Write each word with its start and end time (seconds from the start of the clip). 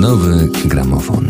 Nowy 0.00 0.48
gramofon. 0.64 1.26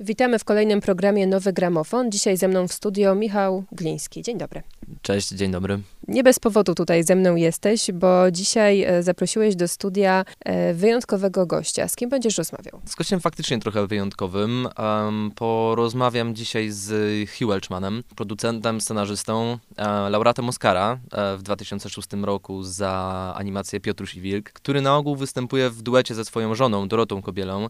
Witamy 0.00 0.38
w 0.38 0.44
kolejnym 0.44 0.80
programie 0.80 1.26
Nowy 1.26 1.52
Gramofon. 1.52 2.10
Dzisiaj 2.10 2.36
ze 2.36 2.48
mną 2.48 2.68
w 2.68 2.72
studio 2.72 3.14
Michał 3.14 3.64
Gliński. 3.72 4.22
Dzień 4.22 4.38
dobry. 4.38 4.62
Cześć, 5.02 5.28
dzień 5.28 5.50
dobry. 5.50 5.78
Nie 6.08 6.22
bez 6.22 6.38
powodu 6.38 6.74
tutaj 6.74 7.04
ze 7.04 7.16
mną 7.16 7.36
jesteś, 7.36 7.90
bo 7.94 8.30
dzisiaj 8.30 8.82
e, 8.82 9.02
zaprosiłeś 9.02 9.56
do 9.56 9.68
studia 9.68 10.24
e, 10.44 10.74
wyjątkowego 10.74 11.46
gościa. 11.46 11.88
Z 11.88 11.96
kim 11.96 12.10
będziesz 12.10 12.38
rozmawiał? 12.38 12.80
Z 12.84 12.94
gościem 12.94 13.20
faktycznie 13.20 13.58
trochę 13.58 13.86
wyjątkowym. 13.86 14.68
Porozmawiam 15.34 16.34
dzisiaj 16.34 16.70
z 16.70 16.90
Hugh 17.30 17.48
Welchmanem, 17.48 18.02
producentem, 18.16 18.80
scenarzystą, 18.80 19.58
e, 19.76 20.10
laureatem 20.10 20.48
Oscara 20.48 20.98
w 21.38 21.42
2006 21.42 22.08
roku 22.22 22.62
za 22.62 23.32
animację 23.36 23.80
Piotruś 23.80 24.14
i 24.14 24.20
Wilk, 24.20 24.52
który 24.52 24.80
na 24.80 24.96
ogół 24.96 25.16
występuje 25.16 25.70
w 25.70 25.82
duecie 25.82 26.14
ze 26.14 26.24
swoją 26.24 26.54
żoną, 26.54 26.88
Dorotą 26.88 27.22
Kobielą. 27.22 27.68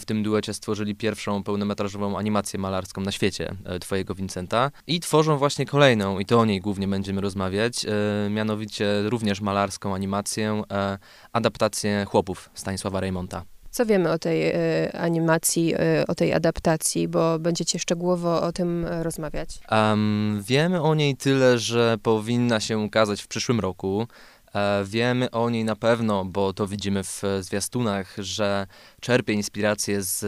W 0.00 0.04
tym 0.06 0.22
duecie 0.22 0.54
stworzyli 0.54 0.94
pierwszą 0.94 1.42
pełnometrażową 1.42 2.18
animację 2.18 2.58
malarską 2.58 3.00
na 3.00 3.12
świecie, 3.12 3.54
Twojego 3.80 4.14
Vincenta. 4.14 4.70
I 4.86 5.00
tworzą 5.00 5.38
właśnie 5.38 5.66
kolejną, 5.66 6.18
i 6.18 6.26
to 6.26 6.41
o 6.42 6.44
niej 6.44 6.60
głównie 6.60 6.88
będziemy 6.88 7.20
rozmawiać, 7.20 7.86
e, 7.86 8.30
mianowicie 8.30 9.02
również 9.02 9.40
malarską 9.40 9.94
animację, 9.94 10.62
e, 10.72 10.98
adaptację 11.32 12.04
Chłopów 12.08 12.50
Stanisława 12.54 13.00
Reymonta. 13.00 13.44
Co 13.70 13.86
wiemy 13.86 14.10
o 14.10 14.18
tej 14.18 14.50
e, 14.50 14.54
animacji, 14.92 15.74
o 16.08 16.14
tej 16.14 16.32
adaptacji, 16.32 17.08
bo 17.08 17.38
będziecie 17.38 17.78
szczegółowo 17.78 18.42
o 18.42 18.52
tym 18.52 18.86
rozmawiać? 19.02 19.60
Um, 19.70 20.42
wiemy 20.46 20.82
o 20.82 20.94
niej 20.94 21.16
tyle, 21.16 21.58
że 21.58 21.96
powinna 22.02 22.60
się 22.60 22.78
ukazać 22.78 23.22
w 23.22 23.28
przyszłym 23.28 23.60
roku. 23.60 24.06
E, 24.54 24.84
wiemy 24.84 25.30
o 25.30 25.50
niej 25.50 25.64
na 25.64 25.76
pewno, 25.76 26.24
bo 26.24 26.52
to 26.52 26.66
widzimy 26.66 27.04
w 27.04 27.22
zwiastunach, 27.40 28.14
że 28.18 28.66
czerpie 29.00 29.32
inspirację 29.32 30.02
z, 30.02 30.20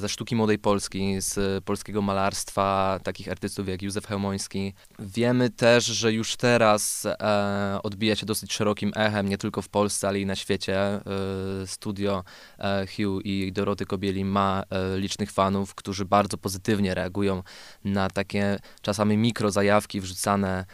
ze 0.00 0.08
sztuki 0.08 0.36
młodej 0.36 0.58
Polski, 0.58 1.20
z 1.20 1.64
polskiego 1.64 2.02
malarstwa, 2.02 3.00
takich 3.02 3.28
artystów 3.28 3.68
jak 3.68 3.82
Józef 3.82 4.06
Chełmoński. 4.06 4.74
Wiemy 4.98 5.50
też, 5.50 5.84
że 5.84 6.12
już 6.12 6.36
teraz 6.36 7.06
e, 7.06 7.78
odbija 7.82 8.16
się 8.16 8.26
dosyć 8.26 8.52
szerokim 8.52 8.92
echem, 8.96 9.28
nie 9.28 9.38
tylko 9.38 9.62
w 9.62 9.68
Polsce, 9.68 10.08
ale 10.08 10.20
i 10.20 10.26
na 10.26 10.36
świecie. 10.36 10.76
E, 10.76 11.02
studio 11.66 12.24
e, 12.58 12.86
Hugh 12.86 13.26
i 13.26 13.52
Doroty 13.52 13.86
Kobieli 13.86 14.24
ma 14.24 14.62
e, 14.70 14.98
licznych 14.98 15.32
fanów, 15.32 15.74
którzy 15.74 16.04
bardzo 16.04 16.38
pozytywnie 16.38 16.94
reagują 16.94 17.42
na 17.84 18.10
takie 18.10 18.58
czasami 18.82 19.16
mikrozajawki 19.16 20.00
wrzucane 20.00 20.64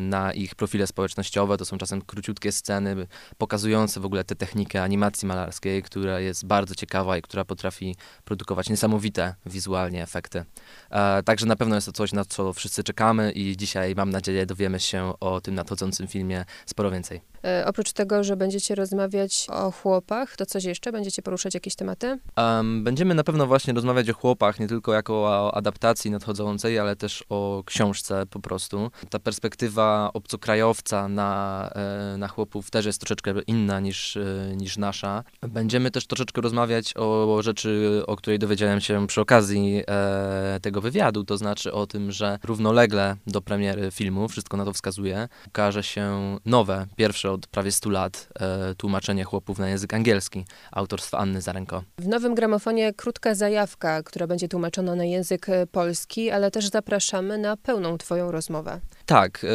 na 0.00 0.32
ich 0.32 0.54
profile 0.54 0.86
społecznościowe. 0.86 1.56
To 1.56 1.64
są 1.64 1.78
czasem 1.78 2.02
króciutkie 2.02 2.52
sceny 2.52 3.06
pokazujące 3.38 4.00
w 4.00 4.04
ogóle 4.04 4.24
tę 4.24 4.34
technikę 4.34 4.82
animacji 4.82 5.28
malarskiej, 5.28 5.82
która 5.82 6.20
jest 6.20 6.46
bardzo 6.46 6.74
ciekawa 6.74 7.18
i 7.18 7.22
która 7.22 7.44
potrafi 7.44 7.96
produkować 8.24 8.68
niesamowite 8.68 9.34
wizualnie 9.46 10.02
efekty. 10.02 10.44
E, 10.90 11.22
także 11.22 11.46
na 11.46 11.56
pewno 11.56 11.74
jest 11.74 11.86
to 11.86 11.92
coś, 11.92 12.12
na 12.12 12.24
co 12.24 12.52
wszyscy 12.52 12.84
czekamy 12.84 13.32
i 13.32 13.56
dzisiaj 13.56 13.94
mam 13.94 14.10
nadzieję 14.10 14.46
dowiemy 14.46 14.80
się 14.80 15.12
o 15.20 15.40
tym 15.40 15.54
nadchodzącym 15.54 16.06
filmie 16.08 16.44
sporo 16.66 16.90
więcej. 16.90 17.20
E, 17.44 17.64
oprócz 17.66 17.92
tego, 17.92 18.24
że 18.24 18.36
będziecie 18.36 18.74
rozmawiać 18.74 19.46
o 19.50 19.70
chłopach, 19.70 20.36
to 20.36 20.46
coś 20.46 20.64
jeszcze? 20.64 20.92
Będziecie 20.92 21.22
poruszać 21.22 21.54
jakieś 21.54 21.74
tematy? 21.74 22.18
Um, 22.36 22.84
będziemy 22.84 23.14
na 23.14 23.24
pewno 23.24 23.46
właśnie 23.46 23.74
rozmawiać 23.74 24.10
o 24.10 24.14
chłopach, 24.14 24.60
nie 24.60 24.68
tylko 24.68 24.92
jako 24.92 25.14
o 25.14 25.54
adaptacji 25.54 26.10
nadchodzącej, 26.10 26.78
ale 26.78 26.96
też 26.96 27.24
o 27.28 27.62
książce 27.66 28.26
po 28.26 28.40
prostu. 28.40 28.90
Ta 29.10 29.18
perspektywa 29.18 30.10
obcokrajowca 30.14 31.08
na, 31.08 31.70
e, 31.74 32.16
na 32.18 32.28
chłopów 32.28 32.70
też 32.70 32.86
jest 32.86 33.00
troszeczkę 33.00 33.34
inna 33.46 33.80
niż, 33.80 34.16
e, 34.16 34.54
niż 34.56 34.76
nasza. 34.76 35.24
Będziemy 35.42 35.90
też 35.90 36.06
troszeczkę 36.06 36.40
rozmawiać 36.40 36.94
o 36.96 37.38
rzeczy, 37.42 38.02
o 38.06 38.16
której 38.16 38.38
dowiedziałem 38.38 38.80
się 38.80 39.06
przy 39.06 39.20
okazji 39.20 39.82
e, 39.88 40.60
tego 40.62 40.80
wywiadu, 40.80 41.24
to 41.24 41.36
znaczy 41.36 41.72
o 41.72 41.86
tym, 41.86 42.12
że 42.12 42.38
równolegle 42.44 43.16
do 43.26 43.40
premiery 43.40 43.90
filmu, 43.90 44.28
wszystko 44.28 44.56
na 44.56 44.64
to 44.64 44.72
wskazuje, 44.72 45.28
ukaże 45.46 45.82
się 45.82 46.38
nowe, 46.44 46.86
pierwsze 46.96 47.27
od 47.32 47.46
prawie 47.46 47.72
100 47.72 47.90
lat 47.90 48.28
e, 48.40 48.74
tłumaczenie 48.74 49.24
chłopów 49.24 49.58
na 49.58 49.68
język 49.68 49.94
angielski 49.94 50.44
autorstwa 50.72 51.18
Anny 51.18 51.40
Zarenko. 51.40 51.82
W 51.98 52.08
nowym 52.08 52.34
gramofonie 52.34 52.94
krótka 52.94 53.34
zajawka, 53.34 54.02
która 54.02 54.26
będzie 54.26 54.48
tłumaczona 54.48 54.94
na 54.94 55.04
język 55.04 55.48
e, 55.48 55.66
polski, 55.66 56.30
ale 56.30 56.50
też 56.50 56.68
zapraszamy 56.68 57.38
na 57.38 57.56
pełną 57.56 57.98
Twoją 57.98 58.30
rozmowę. 58.30 58.80
Tak, 59.06 59.46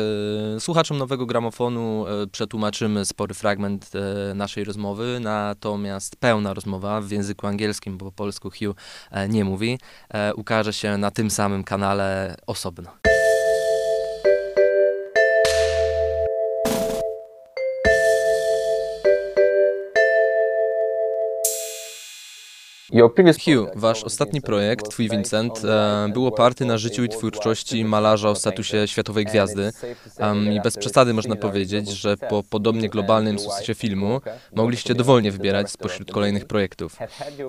e, 0.56 0.60
słuchaczom 0.60 0.98
nowego 0.98 1.26
gramofonu 1.26 2.06
e, 2.08 2.28
przetłumaczymy 2.28 3.06
spory 3.06 3.34
fragment 3.34 3.92
e, 3.96 4.34
naszej 4.34 4.64
rozmowy, 4.64 5.20
natomiast 5.22 6.16
pełna 6.16 6.54
rozmowa 6.54 7.02
w 7.02 7.12
języku 7.12 7.48
angielskim, 7.48 7.98
bo 7.98 8.06
po 8.06 8.12
polsku 8.12 8.50
Hugh 8.50 8.76
e, 9.12 9.30
nie 9.30 9.46
mówi, 9.46 9.80
ukaże 10.36 10.74
się 10.74 10.98
na 10.98 11.12
tym 11.12 11.32
samym 11.32 11.64
kanale 11.64 12.36
osobno. 12.48 13.13
Hugh, 22.94 23.72
wasz 23.76 24.04
ostatni 24.04 24.42
projekt, 24.42 24.90
twój 24.90 25.10
Vincent, 25.10 25.62
e, 25.66 26.08
był 26.14 26.28
oparty 26.28 26.66
na 26.66 26.78
życiu 26.78 27.04
i 27.04 27.10
twórczości 27.10 27.86
malarza 27.86 28.30
o 28.30 28.36
statusie 28.36 28.88
światowej 28.88 29.26
gwiazdy. 29.26 29.72
I 30.54 30.62
bez 30.62 30.78
przesady 30.78 31.14
można 31.14 31.36
powiedzieć, 31.36 31.90
że 31.90 32.18
po 32.18 32.44
podobnie 32.50 32.90
globalnym 32.90 33.40
sukcesie 33.40 33.74
filmu 33.74 34.22
mogliście 34.56 34.96
dowolnie 34.96 35.32
wybierać 35.32 35.72
spośród 35.72 36.12
kolejnych 36.12 36.46
projektów. 36.46 36.98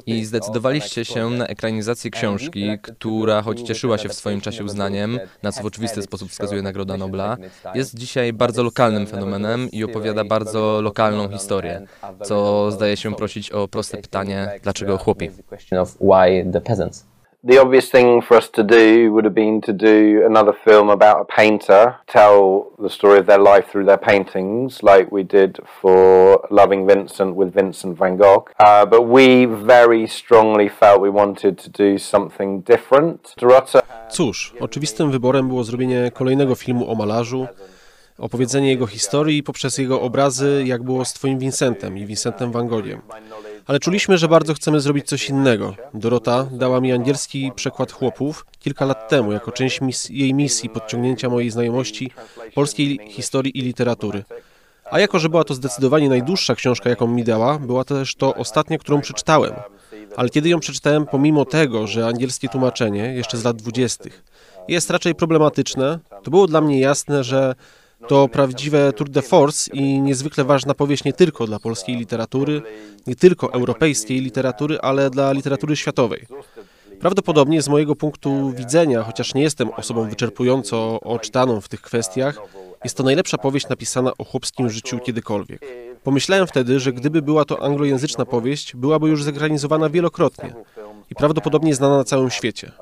I 0.06 0.24
zdecydowaliście 0.24 1.04
się 1.04 1.30
na 1.30 1.46
ekranizację 1.46 2.10
książki, 2.10 2.68
która, 2.82 3.42
choć 3.42 3.60
cieszyła 3.60 3.98
się 3.98 4.08
w 4.08 4.14
swoim 4.14 4.40
czasie 4.40 4.64
uznaniem, 4.64 5.20
na 5.42 5.52
co 5.52 5.62
w 5.62 5.66
oczywisty 5.66 6.02
sposób 6.02 6.30
wskazuje 6.30 6.62
Nagroda 6.62 6.96
Nobla, 6.96 7.36
jest 7.74 7.94
dzisiaj 7.94 8.32
bardzo 8.32 8.62
lokalnym 8.62 9.06
fenomenem 9.06 9.70
i 9.70 9.84
opowiada 9.84 10.24
bardzo 10.24 10.80
lokalną 10.82 11.28
historię, 11.28 11.86
co 12.24 12.70
zdaje 12.70 12.96
się 12.96 13.14
prosić 13.14 13.50
o 13.50 13.68
proste 13.68 13.96
pytanie, 13.98 14.60
dlaczego 14.62 14.98
chłopi? 14.98 15.33
The 15.36 15.42
question 15.42 15.78
of 15.78 15.96
why 15.98 16.42
the 16.42 16.60
peasants. 16.60 17.04
The 17.46 17.58
obvious 17.58 17.90
thing 17.90 18.22
for 18.22 18.38
us 18.38 18.48
to 18.48 18.62
do 18.62 19.12
would 19.12 19.26
have 19.26 19.34
been 19.34 19.60
to 19.60 19.72
do 19.74 20.22
another 20.24 20.54
film 20.64 20.88
about 20.88 21.20
a 21.20 21.24
painter, 21.26 21.94
tell 22.06 22.72
the 22.78 22.88
story 22.88 23.18
of 23.18 23.26
their 23.26 23.38
life 23.38 23.68
through 23.70 23.84
their 23.84 23.98
paintings, 23.98 24.82
like 24.82 25.12
we 25.12 25.24
did 25.24 25.58
for 25.80 26.40
Loving 26.50 26.86
Vincent 26.86 27.36
with 27.36 27.52
Vincent 27.52 27.98
van 27.98 28.16
Gogh. 28.16 28.48
Uh, 28.58 28.86
but 28.86 29.02
we 29.02 29.44
very 29.44 30.06
strongly 30.06 30.70
felt 30.70 31.02
we 31.02 31.10
wanted 31.10 31.58
to 31.58 31.68
do 31.68 31.98
something 31.98 32.62
different. 32.62 33.34
Dorota 33.36 33.82
Cóż, 34.10 34.54
oczywistym 34.60 35.10
wyborem 35.10 35.48
było 35.48 35.64
zrobienie 35.64 36.10
kolejnego 36.10 36.54
filmu 36.54 36.90
o 36.90 36.94
malarzu, 36.94 37.46
opowiedzenie 38.18 38.68
jego 38.68 38.86
historii 38.86 39.42
poprzez 39.42 39.78
jego 39.78 40.00
obrazy, 40.00 40.62
jak 40.66 40.82
było 40.82 41.04
z 41.04 41.12
Twoim 41.12 41.38
Vincentem 41.38 41.98
i 41.98 42.06
Vincentem 42.06 42.52
Van 42.52 42.68
Gogiem. 42.68 43.00
Ale 43.66 43.78
czuliśmy, 43.78 44.18
że 44.18 44.28
bardzo 44.28 44.54
chcemy 44.54 44.80
zrobić 44.80 45.06
coś 45.06 45.28
innego. 45.28 45.74
Dorota 45.94 46.46
dała 46.52 46.80
mi 46.80 46.92
angielski 46.92 47.52
przekład 47.54 47.92
chłopów 47.92 48.46
kilka 48.60 48.84
lat 48.84 49.08
temu, 49.08 49.32
jako 49.32 49.52
część 49.52 49.80
mis 49.80 50.08
jej 50.08 50.34
misji 50.34 50.68
podciągnięcia 50.68 51.28
mojej 51.28 51.50
znajomości 51.50 52.10
polskiej 52.54 53.00
historii 53.08 53.58
i 53.58 53.62
literatury. 53.62 54.24
A 54.90 55.00
jako, 55.00 55.18
że 55.18 55.28
była 55.28 55.44
to 55.44 55.54
zdecydowanie 55.54 56.08
najdłuższa 56.08 56.54
książka, 56.54 56.90
jaką 56.90 57.06
mi 57.06 57.24
dała, 57.24 57.58
była 57.58 57.84
też 57.84 58.14
to 58.14 58.34
ostatnia, 58.34 58.78
którą 58.78 59.00
przeczytałem. 59.00 59.52
Ale 60.16 60.28
kiedy 60.28 60.48
ją 60.48 60.60
przeczytałem, 60.60 61.06
pomimo 61.06 61.44
tego, 61.44 61.86
że 61.86 62.06
angielskie 62.06 62.48
tłumaczenie, 62.48 63.14
jeszcze 63.14 63.36
z 63.36 63.44
lat 63.44 63.56
dwudziestych, 63.56 64.24
jest 64.68 64.90
raczej 64.90 65.14
problematyczne, 65.14 65.98
to 66.22 66.30
było 66.30 66.46
dla 66.46 66.60
mnie 66.60 66.80
jasne, 66.80 67.24
że 67.24 67.54
to 68.08 68.28
prawdziwe 68.28 68.92
tour 68.92 69.08
de 69.08 69.22
force 69.22 69.70
i 69.72 70.00
niezwykle 70.00 70.44
ważna 70.44 70.74
powieść 70.74 71.04
nie 71.04 71.12
tylko 71.12 71.46
dla 71.46 71.58
polskiej 71.58 71.96
literatury, 71.96 72.62
nie 73.06 73.16
tylko 73.16 73.52
europejskiej 73.52 74.20
literatury, 74.20 74.78
ale 74.80 75.10
dla 75.10 75.32
literatury 75.32 75.76
światowej. 75.76 76.26
Prawdopodobnie 77.00 77.62
z 77.62 77.68
mojego 77.68 77.96
punktu 77.96 78.52
widzenia, 78.56 79.02
chociaż 79.02 79.34
nie 79.34 79.42
jestem 79.42 79.68
osobą 79.76 80.08
wyczerpująco 80.08 81.00
oczytaną 81.00 81.60
w 81.60 81.68
tych 81.68 81.80
kwestiach, 81.80 82.38
jest 82.84 82.96
to 82.96 83.02
najlepsza 83.02 83.38
powieść 83.38 83.68
napisana 83.68 84.12
o 84.18 84.24
chłopskim 84.24 84.70
życiu 84.70 84.98
kiedykolwiek. 84.98 85.66
Pomyślałem 86.02 86.46
wtedy, 86.46 86.80
że 86.80 86.92
gdyby 86.92 87.22
była 87.22 87.44
to 87.44 87.62
anglojęzyczna 87.62 88.24
powieść, 88.24 88.76
byłaby 88.76 89.08
już 89.08 89.22
zekranizowana 89.22 89.90
wielokrotnie 89.90 90.54
i 91.10 91.14
prawdopodobnie 91.14 91.74
znana 91.74 91.96
na 91.96 92.04
całym 92.04 92.30
świecie. 92.30 92.72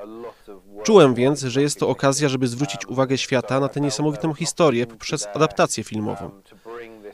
Czułem 0.83 1.13
więc, 1.13 1.41
że 1.41 1.61
jest 1.61 1.79
to 1.79 1.89
okazja, 1.89 2.29
żeby 2.29 2.47
zwrócić 2.47 2.85
uwagę 2.87 3.17
świata 3.17 3.59
na 3.59 3.69
tę 3.69 3.81
niesamowitą 3.81 4.33
historię 4.33 4.87
poprzez 4.87 5.27
adaptację 5.33 5.83
filmową. 5.83 6.29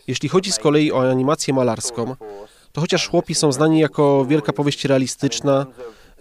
Jeśli 0.07 0.30
chodzi 0.30 0.51
z 0.51 0.60
kolei 0.60 0.92
o 0.92 1.10
animację 1.12 1.54
malarską, 1.54 2.16
to 2.71 2.81
chociaż 2.81 3.10
chłopi 3.10 3.36
są 3.36 3.51
znani 3.51 3.80
jako 3.80 4.25
wielka 4.25 4.54
powieść 4.54 4.86
realistyczna, 4.86 5.66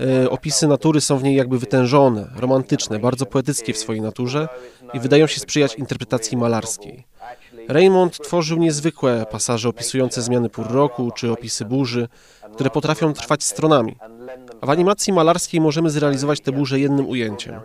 e, 0.00 0.30
opisy 0.30 0.68
natury 0.68 1.00
są 1.00 1.18
w 1.18 1.22
niej 1.22 1.36
jakby 1.36 1.58
wytężone, 1.58 2.30
romantyczne, 2.36 2.98
bardzo 2.98 3.26
poetyckie 3.26 3.72
w 3.72 3.78
swojej 3.78 4.02
naturze 4.02 4.48
i 4.94 5.00
wydają 5.00 5.26
się 5.26 5.40
sprzyjać 5.40 5.74
interpretacji 5.74 6.36
malarskiej. 6.36 7.06
Raymond 7.68 8.18
tworzył 8.18 8.58
niezwykłe 8.58 9.26
pasaże 9.30 9.68
opisujące 9.68 10.22
zmiany 10.22 10.48
pór 10.48 10.66
roku 10.70 11.10
czy 11.16 11.32
opisy 11.32 11.64
burzy, 11.64 12.08
które 12.52 12.70
potrafią 12.70 13.12
trwać 13.12 13.44
stronami. 13.44 13.96
A 14.60 14.66
w 14.66 14.70
animacji 14.70 15.12
malarskiej 15.12 15.60
możemy 15.60 15.90
zrealizować 15.90 16.40
te 16.40 16.52
burze 16.52 16.80
jednym 16.80 17.08
ujęciem. 17.08 17.60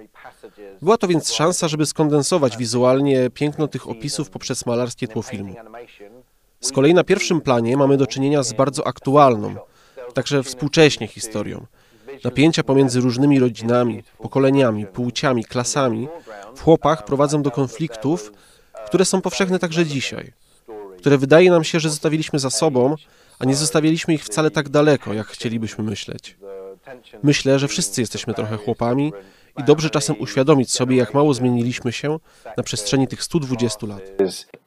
Była 0.82 0.98
to 0.98 1.08
więc 1.08 1.32
szansa, 1.32 1.68
żeby 1.68 1.86
skondensować 1.86 2.58
wizualnie 2.58 3.30
piękno 3.30 3.68
tych 3.68 3.90
opisów 3.90 4.30
poprzez 4.30 4.66
malarskie 4.66 5.08
tło 5.08 5.22
filmu. 5.22 5.56
Z 6.60 6.72
kolei 6.72 6.94
na 6.94 7.04
pierwszym 7.04 7.42
planie 7.42 7.78
mamy 7.78 7.98
do 7.98 8.08
czynienia 8.08 8.44
z 8.44 8.54
bardzo 8.54 8.88
aktualną, 8.88 9.56
także 10.14 10.44
współcześnie 10.44 11.08
historią. 11.08 11.66
Napięcia 12.24 12.64
pomiędzy 12.64 13.02
różnymi 13.02 13.40
rodzinami, 13.40 14.04
pokoleniami, 14.18 14.86
płciami, 14.86 15.46
klasami 15.46 16.08
w 16.56 16.62
chłopach 16.62 17.06
prowadzą 17.06 17.42
do 17.42 17.52
konfliktów, 17.52 18.32
które 18.86 19.06
są 19.06 19.22
powszechne 19.22 19.60
także 19.60 19.86
dzisiaj, 19.86 20.34
które 20.98 21.18
wydaje 21.18 21.52
nam 21.52 21.64
się, 21.64 21.80
że 21.80 21.90
zostawiliśmy 21.90 22.40
za 22.40 22.50
sobą, 22.50 22.96
a 23.40 23.46
nie 23.46 23.56
zostawiliśmy 23.56 24.14
ich 24.14 24.24
wcale 24.24 24.52
tak 24.52 24.70
daleko, 24.70 25.14
jak 25.14 25.28
chcielibyśmy 25.28 25.84
myśleć. 25.84 26.38
Myślę, 27.24 27.60
że 27.60 27.68
wszyscy 27.68 28.02
jesteśmy 28.02 28.34
trochę 28.34 28.58
chłopami 28.58 29.14
i 29.58 29.64
dobrze 29.64 29.90
czasem 29.90 30.16
uświadomić 30.20 30.72
sobie, 30.72 30.98
jak 30.98 31.14
mało 31.14 31.34
zmieniliśmy 31.34 31.92
się 31.92 32.20
na 32.58 32.64
przestrzeni 32.64 33.08
tych 33.08 33.24
120 33.24 33.88
lat. 33.88 34.02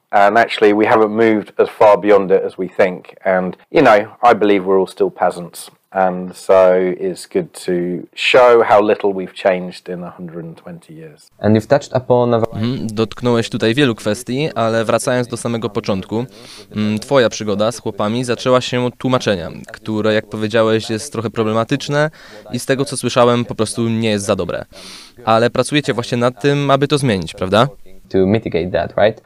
And 0.09 0.37
actually, 0.37 0.73
we 0.73 0.85
haven't 0.85 1.09
moved 1.09 1.59
as 1.59 1.69
far 1.69 1.99
beyond 1.99 2.31
it 2.31 2.43
as 2.45 2.55
we 2.55 2.67
think. 2.67 3.27
And, 3.27 3.57
you 3.71 3.81
know, 3.81 3.95
I 4.23 4.35
believe 4.35 4.65
we're 4.65 4.79
all 4.79 4.87
still 4.87 5.11
peasants. 5.11 5.71
And 5.91 6.37
so 6.37 6.73
it's 6.99 7.33
good 7.33 7.51
to 7.65 7.71
show 8.15 8.63
how 8.63 8.81
little 8.87 9.13
we've 9.13 9.33
changed 9.33 9.89
in 9.89 10.01
120 10.01 10.93
years. 10.93 11.29
And 11.39 11.55
you've 11.55 11.67
touched 11.67 11.95
upon 11.95 12.33
a 12.33 12.37
Mhm, 12.37 12.87
Dotknąłeś 12.87 13.49
tutaj 13.49 13.73
wielu 13.75 13.95
kwestii, 13.95 14.49
ale 14.55 14.85
wracając 14.85 15.27
do 15.27 15.37
samego 15.37 15.69
początku, 15.69 16.25
mm, 16.75 16.99
twoja 16.99 17.29
przygoda 17.29 17.71
z 17.71 17.79
chłopami 17.79 18.23
zaczęła 18.23 18.61
się 18.61 18.85
od 18.85 18.97
tłumaczenia, 18.97 19.49
które 19.73 20.13
jak 20.13 20.29
powiedziałeś 20.29 20.89
jest 20.89 21.11
trochę 21.11 21.29
problematyczne 21.29 22.09
i 22.53 22.59
z 22.59 22.65
tego 22.65 22.85
co 22.85 22.97
słyszałem 22.97 23.45
po 23.45 23.55
prostu 23.55 23.89
nie 23.89 24.09
jest 24.09 24.25
za 24.25 24.35
dobre. 24.35 24.65
Ale 25.25 25.49
pracujecie 25.49 25.93
właśnie 25.93 26.17
nad 26.17 26.41
tym, 26.41 26.71
aby 26.71 26.87
to 26.87 26.97
zmienić, 26.97 27.33
prawda? 27.33 27.67
to 28.09 28.17
mitigate 28.25 28.71
that, 28.71 28.93
right? 28.97 29.21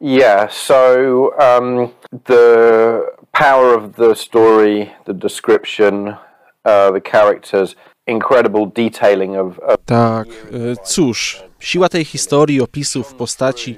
Yeah, 0.00 0.52
so 0.52 1.30
um, 1.38 1.88
the 2.24 3.02
power 3.38 3.78
of 3.78 3.96
the 3.96 4.14
story, 4.14 4.90
the 5.04 5.14
description, 5.14 6.08
uh, 6.08 6.92
the 6.92 7.00
characters, 7.00 7.76
incredible 8.06 8.66
detailing 8.66 9.36
of, 9.36 9.58
of 9.58 9.76
Tak, 9.84 10.28
e, 10.28 10.76
cóż, 10.84 11.42
siła 11.60 11.88
tej 11.88 12.04
historii, 12.04 12.60
opisów, 12.60 13.14
postaci, 13.14 13.76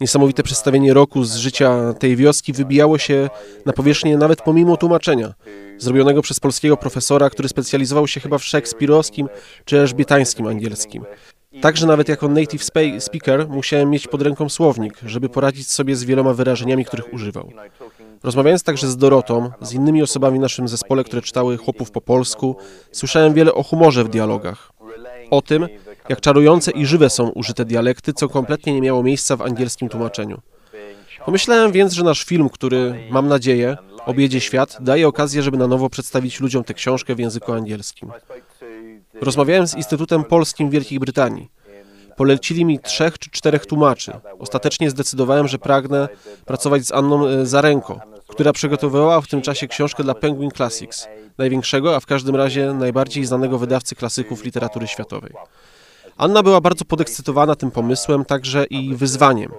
niesamowite 0.00 0.42
przedstawienie 0.42 0.94
roku 0.94 1.24
z 1.24 1.36
życia 1.36 1.94
tej 1.98 2.16
wioski 2.16 2.52
wybijało 2.52 2.98
się 2.98 3.30
na 3.66 3.72
powierzchnię 3.72 4.16
nawet 4.16 4.42
pomimo 4.42 4.76
tłumaczenia, 4.76 5.34
zrobionego 5.78 6.22
przez 6.22 6.40
polskiego 6.40 6.76
profesora, 6.76 7.30
który 7.30 7.48
specjalizował 7.48 8.06
się 8.06 8.20
chyba 8.20 8.38
w 8.38 8.44
szekspirowskim 8.44 9.28
czy 9.64 9.78
elżbietańskim 9.78 10.46
angielskim. 10.46 11.04
Także 11.60 11.86
nawet 11.86 12.08
jako 12.08 12.28
native 12.28 12.64
speaker 12.98 13.48
musiałem 13.48 13.90
mieć 13.90 14.08
pod 14.08 14.22
ręką 14.22 14.48
słownik, 14.48 14.94
żeby 15.06 15.28
poradzić 15.28 15.70
sobie 15.70 15.96
z 15.96 16.04
wieloma 16.04 16.34
wyrażeniami, 16.34 16.84
których 16.84 17.12
używał. 17.12 17.52
Rozmawiając 18.22 18.62
także 18.62 18.88
z 18.88 18.96
Dorotą, 18.96 19.50
z 19.60 19.72
innymi 19.72 20.02
osobami 20.02 20.38
w 20.38 20.42
naszym 20.42 20.68
zespole, 20.68 21.04
które 21.04 21.22
czytały 21.22 21.56
chłopów 21.56 21.90
po 21.90 22.00
polsku, 22.00 22.56
słyszałem 22.92 23.34
wiele 23.34 23.54
o 23.54 23.62
humorze 23.62 24.04
w 24.04 24.08
dialogach. 24.08 24.72
O 25.30 25.42
tym, 25.42 25.68
jak 26.08 26.20
czarujące 26.20 26.70
i 26.70 26.86
żywe 26.86 27.10
są 27.10 27.28
użyte 27.28 27.64
dialekty, 27.64 28.12
co 28.12 28.28
kompletnie 28.28 28.74
nie 28.74 28.80
miało 28.80 29.02
miejsca 29.02 29.36
w 29.36 29.42
angielskim 29.42 29.88
tłumaczeniu. 29.88 30.40
Pomyślałem 31.24 31.72
więc, 31.72 31.92
że 31.92 32.04
nasz 32.04 32.24
film, 32.24 32.48
który, 32.48 33.08
mam 33.10 33.28
nadzieję, 33.28 33.76
objedzie 34.06 34.40
świat, 34.40 34.76
daje 34.80 35.08
okazję, 35.08 35.42
żeby 35.42 35.56
na 35.56 35.66
nowo 35.66 35.90
przedstawić 35.90 36.40
ludziom 36.40 36.64
tę 36.64 36.74
książkę 36.74 37.14
w 37.14 37.18
języku 37.18 37.52
angielskim. 37.52 38.12
Rozmawiałem 39.20 39.66
z 39.66 39.74
Instytutem 39.74 40.24
Polskim 40.24 40.70
Wielkiej 40.70 41.00
Brytanii. 41.00 41.50
Polecili 42.20 42.64
mi 42.64 42.78
trzech 42.78 43.18
czy 43.18 43.30
czterech 43.30 43.66
tłumaczy. 43.66 44.12
Ostatecznie 44.38 44.90
zdecydowałem, 44.90 45.48
że 45.48 45.58
pragnę 45.58 46.08
pracować 46.44 46.86
z 46.86 46.92
Anną 46.92 47.26
e, 47.26 47.46
Zarenko, 47.46 48.00
która 48.28 48.52
przygotowywała 48.52 49.20
w 49.20 49.26
tym 49.26 49.42
czasie 49.42 49.68
książkę 49.68 50.02
dla 50.02 50.14
Penguin 50.14 50.50
Classics, 50.50 51.08
największego, 51.38 51.96
a 51.96 52.00
w 52.00 52.06
każdym 52.06 52.36
razie 52.36 52.72
najbardziej 52.72 53.24
znanego 53.24 53.58
wydawcy 53.58 53.94
klasyków 53.94 54.44
literatury 54.44 54.86
światowej. 54.86 55.32
Anna 56.16 56.42
była 56.42 56.60
bardzo 56.60 56.84
podekscytowana 56.84 57.54
tym 57.54 57.70
pomysłem, 57.70 58.24
także 58.24 58.64
i 58.64 58.94
wyzwaniem. 58.94 59.52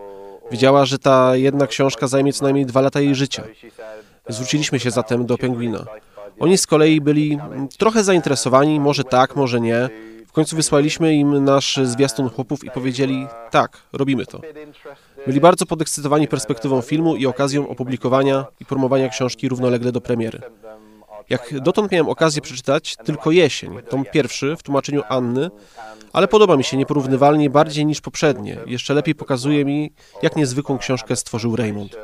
Wiedziała, 0.51 0.85
że 0.85 0.99
ta 0.99 1.35
jedna 1.35 1.67
książka 1.67 2.07
zajmie 2.07 2.33
co 2.33 2.43
najmniej 2.43 2.65
dwa 2.65 2.81
lata 2.81 2.99
jej 2.99 3.15
życia. 3.15 3.43
Zwróciliśmy 4.29 4.79
się 4.79 4.91
zatem 4.91 5.25
do 5.25 5.37
Penguina. 5.37 5.85
Oni 6.39 6.57
z 6.57 6.67
kolei 6.67 7.01
byli 7.01 7.33
mm, 7.33 7.67
trochę 7.67 8.03
zainteresowani, 8.03 8.79
może 8.79 9.03
tak, 9.03 9.35
może 9.35 9.61
nie. 9.61 9.89
W 10.31 10.33
końcu 10.33 10.55
wysłaliśmy 10.55 11.13
im 11.13 11.43
nasz 11.43 11.79
zwiastun 11.83 12.29
chłopów 12.29 12.63
i 12.63 12.71
powiedzieli, 12.71 13.27
tak, 13.49 13.77
robimy 13.93 14.25
to. 14.25 14.41
Byli 15.27 15.39
bardzo 15.39 15.65
podekscytowani 15.65 16.27
perspektywą 16.27 16.81
filmu 16.81 17.15
i 17.15 17.25
okazją 17.25 17.69
opublikowania 17.69 18.45
i 18.59 18.65
promowania 18.65 19.09
książki 19.09 19.49
równolegle 19.49 19.91
do 19.91 20.01
premiery. 20.01 20.41
Jak 21.29 21.59
dotąd 21.59 21.91
miałem 21.91 22.09
okazję 22.09 22.41
przeczytać 22.41 22.95
tylko 23.05 23.31
jesień, 23.31 23.71
tom 23.89 24.05
pierwszy 24.11 24.55
w 24.55 24.63
tłumaczeniu 24.63 25.01
Anny, 25.09 25.49
ale 26.13 26.27
podoba 26.27 26.57
mi 26.57 26.63
się 26.63 26.77
nieporównywalnie 26.77 27.49
bardziej 27.49 27.85
niż 27.85 28.01
poprzednie. 28.01 28.57
Jeszcze 28.65 28.93
lepiej 28.93 29.15
pokazuje 29.15 29.65
mi, 29.65 29.93
jak 30.21 30.35
niezwykłą 30.35 30.77
książkę 30.77 31.15
stworzył 31.15 31.55
Raymond. 31.55 31.97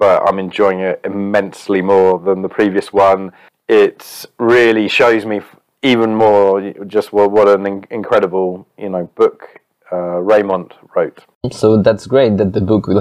but 0.00 0.22
I'm 0.26 0.38
enjoying 0.38 0.80
it 0.80 1.00
immensely 1.04 1.82
more 1.82 2.18
than 2.18 2.42
the 2.42 2.48
previous 2.48 2.92
one. 2.92 3.32
It 3.68 4.26
really 4.38 4.88
shows 4.88 5.24
me 5.24 5.42
even 5.82 6.14
more 6.14 6.72
just 6.86 7.12
what, 7.12 7.30
what 7.30 7.48
an 7.48 7.84
incredible, 7.90 8.66
you 8.78 8.88
know, 8.88 9.04
book 9.14 9.60
uh, 9.92 10.18
Raymond 10.20 10.74
wrote. 10.94 11.24
So 11.52 11.82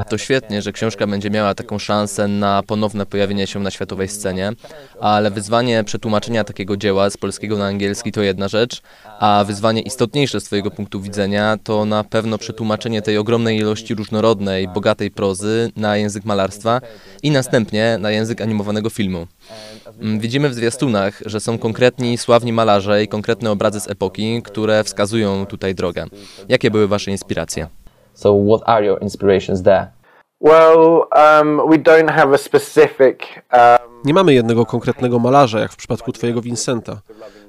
To 0.10 0.18
świetnie, 0.18 0.62
że 0.62 0.72
książka 0.72 1.08
będzie 1.08 1.30
miała 1.30 1.56
taką 1.56 1.80
szansę 1.80 2.28
na 2.28 2.64
ponowne 2.68 3.06
pojawienie 3.06 3.48
się 3.48 3.60
na 3.60 3.72
światowej 3.72 4.08
scenie, 4.08 4.52
ale 5.00 5.32
wyzwanie 5.32 5.84
przetłumaczenia 5.84 6.44
takiego 6.44 6.78
dzieła 6.78 7.10
z 7.10 7.18
polskiego 7.18 7.58
na 7.58 7.66
angielski 7.66 8.12
to 8.12 8.22
jedna 8.22 8.48
rzecz, 8.48 8.82
a 9.20 9.44
wyzwanie 9.48 9.82
istotniejsze 9.82 10.40
z 10.40 10.44
Twojego 10.44 10.72
punktu 10.72 11.02
widzenia 11.02 11.58
to 11.64 11.86
na 11.86 12.04
pewno 12.04 12.38
przetłumaczenie 12.38 13.02
tej 13.02 13.18
ogromnej 13.18 13.58
ilości 13.58 13.96
różnorodnej, 13.96 14.68
bogatej 14.68 15.12
prozy 15.12 15.72
na 15.76 15.98
język 15.98 16.26
malarstwa 16.26 16.82
i 17.24 17.32
następnie 17.32 17.98
na 18.00 18.12
język 18.12 18.42
animowanego 18.42 18.90
filmu. 18.90 19.28
Mm, 20.02 20.20
Widzimy 20.20 20.50
w 20.50 20.54
zwiastunach, 20.54 21.22
że 21.26 21.40
są 21.40 21.58
konkretni, 21.58 22.18
sławni 22.18 22.54
malarze 22.54 23.04
i 23.04 23.08
konkretne 23.08 23.52
obrazy 23.52 23.80
z 23.80 23.90
epoki, 23.90 24.42
które 24.42 24.84
wskazują 24.84 25.46
tutaj 25.46 25.76
drogę. 25.76 26.06
Jakie 26.50 26.72
były 26.72 26.88
Wasze 26.88 27.12
inspiracje? 27.12 27.79
So 28.20 28.34
what 28.34 28.62
are 28.66 28.86
your 28.86 29.02
inspirations 29.02 29.64
there? 29.64 29.88
Well, 30.42 31.08
um, 31.16 31.62
we 31.70 31.78
don't 31.78 32.10
have 32.12 32.34
a 32.34 32.38
specific. 32.38 33.44
Um, 33.54 33.90
Nie 34.06 34.14
mamy 34.14 34.34
jednego 34.34 34.66
konkretnego 34.66 35.20
malarza, 35.20 35.60
jak 35.60 35.72
w 35.72 35.76
przypadku 35.76 36.12
Twojego 36.12 36.42
Vincenta. 36.42 37.02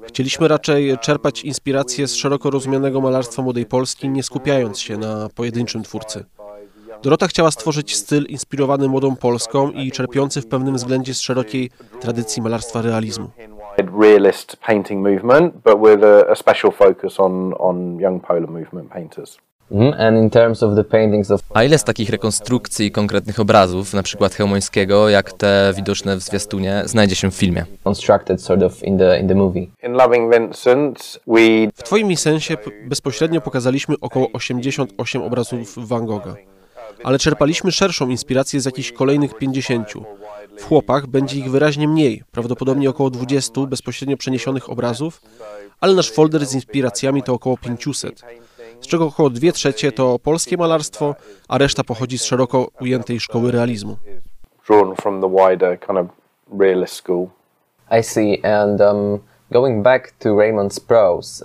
Chcieliśmy 0.08 0.48
raczej 0.48 0.98
czerpać 0.98 1.44
inspiracje 1.44 2.06
z 2.06 2.14
szeroko 2.14 2.50
rozumianego 2.50 3.00
malarstwa 3.00 3.42
młodej 3.42 3.66
Polski, 3.66 4.08
nie 4.08 4.22
skupiając 4.22 4.78
się 4.80 4.98
na 4.98 5.28
pojedynczym 5.34 5.82
twórcy. 5.82 6.24
Dorota 7.02 7.26
chciała 7.26 7.50
stworzyć 7.50 7.96
styl 7.96 8.26
inspirowany 8.28 8.88
młodą 8.88 9.16
Polską 9.16 9.70
i 9.70 9.90
czerpiący 9.92 10.40
w 10.40 10.46
pewnym 10.46 10.74
względzie 10.74 11.14
z 11.14 11.20
szerokiej 11.20 11.70
tradycji 12.00 12.42
malarstwa 12.42 12.82
realizmu. 12.82 13.30
realist 14.00 14.56
painting 14.66 15.02
movement, 15.02 15.54
but 15.54 15.78
with 15.80 16.04
a, 16.04 16.30
a 16.30 16.34
special 16.34 16.72
focus 16.72 17.20
on, 17.20 17.54
on 17.58 18.00
young 18.00 18.26
Polar 18.26 18.50
movement 18.50 18.92
painters. 18.92 19.38
And 19.98 20.18
in 20.18 20.30
terms 20.30 20.62
of 20.62 20.74
the 20.74 20.84
paintings 20.84 21.30
of 21.30 21.40
A 21.54 21.64
ile 21.64 21.78
z 21.78 21.84
takich 21.84 22.10
rekonstrukcji 22.10 22.90
konkretnych 22.90 23.40
obrazów, 23.40 23.94
na 23.94 24.02
przykład 24.02 24.34
Chełmońskiego, 24.34 25.08
jak 25.08 25.32
te 25.32 25.72
widoczne 25.76 26.16
w 26.16 26.20
zwiastunie, 26.20 26.82
znajdzie 26.84 27.16
się 27.16 27.30
w 27.30 27.34
filmie? 27.34 27.64
W 31.76 31.82
Twoim 31.82 32.16
sensie 32.16 32.56
bezpośrednio 32.88 33.40
pokazaliśmy 33.40 33.94
około 34.00 34.28
88 34.32 35.22
obrazów 35.22 35.88
Van 35.88 36.06
Gogha, 36.06 36.34
ale 37.04 37.18
czerpaliśmy 37.18 37.72
szerszą 37.72 38.08
inspirację 38.08 38.60
z 38.60 38.64
jakichś 38.64 38.92
kolejnych 38.92 39.34
50. 39.34 39.92
W 40.58 40.64
chłopach 40.64 41.06
będzie 41.06 41.38
ich 41.38 41.50
wyraźnie 41.50 41.88
mniej, 41.88 42.22
prawdopodobnie 42.32 42.90
około 42.90 43.10
20 43.10 43.60
bezpośrednio 43.66 44.16
przeniesionych 44.16 44.70
obrazów, 44.70 45.20
ale 45.80 45.94
nasz 45.94 46.10
folder 46.10 46.46
z 46.46 46.54
inspiracjami 46.54 47.22
to 47.22 47.34
około 47.34 47.56
500, 47.56 48.22
z 48.80 48.87
czego 48.87 49.06
około 49.06 49.30
2 49.30 49.52
trzecie 49.52 49.92
to 49.92 50.18
polskie 50.18 50.56
malarstwo, 50.56 51.14
a 51.49 51.58
reszta 51.58 51.84
pochodzi 51.84 52.18
z 52.18 52.25
szeroko 52.25 52.68
ujętej 52.80 53.20
szkoły 53.20 53.52
realizmu. 53.52 53.96
I 58.00 58.02
see. 58.02 58.40
And 58.44 58.80
um, 58.80 59.18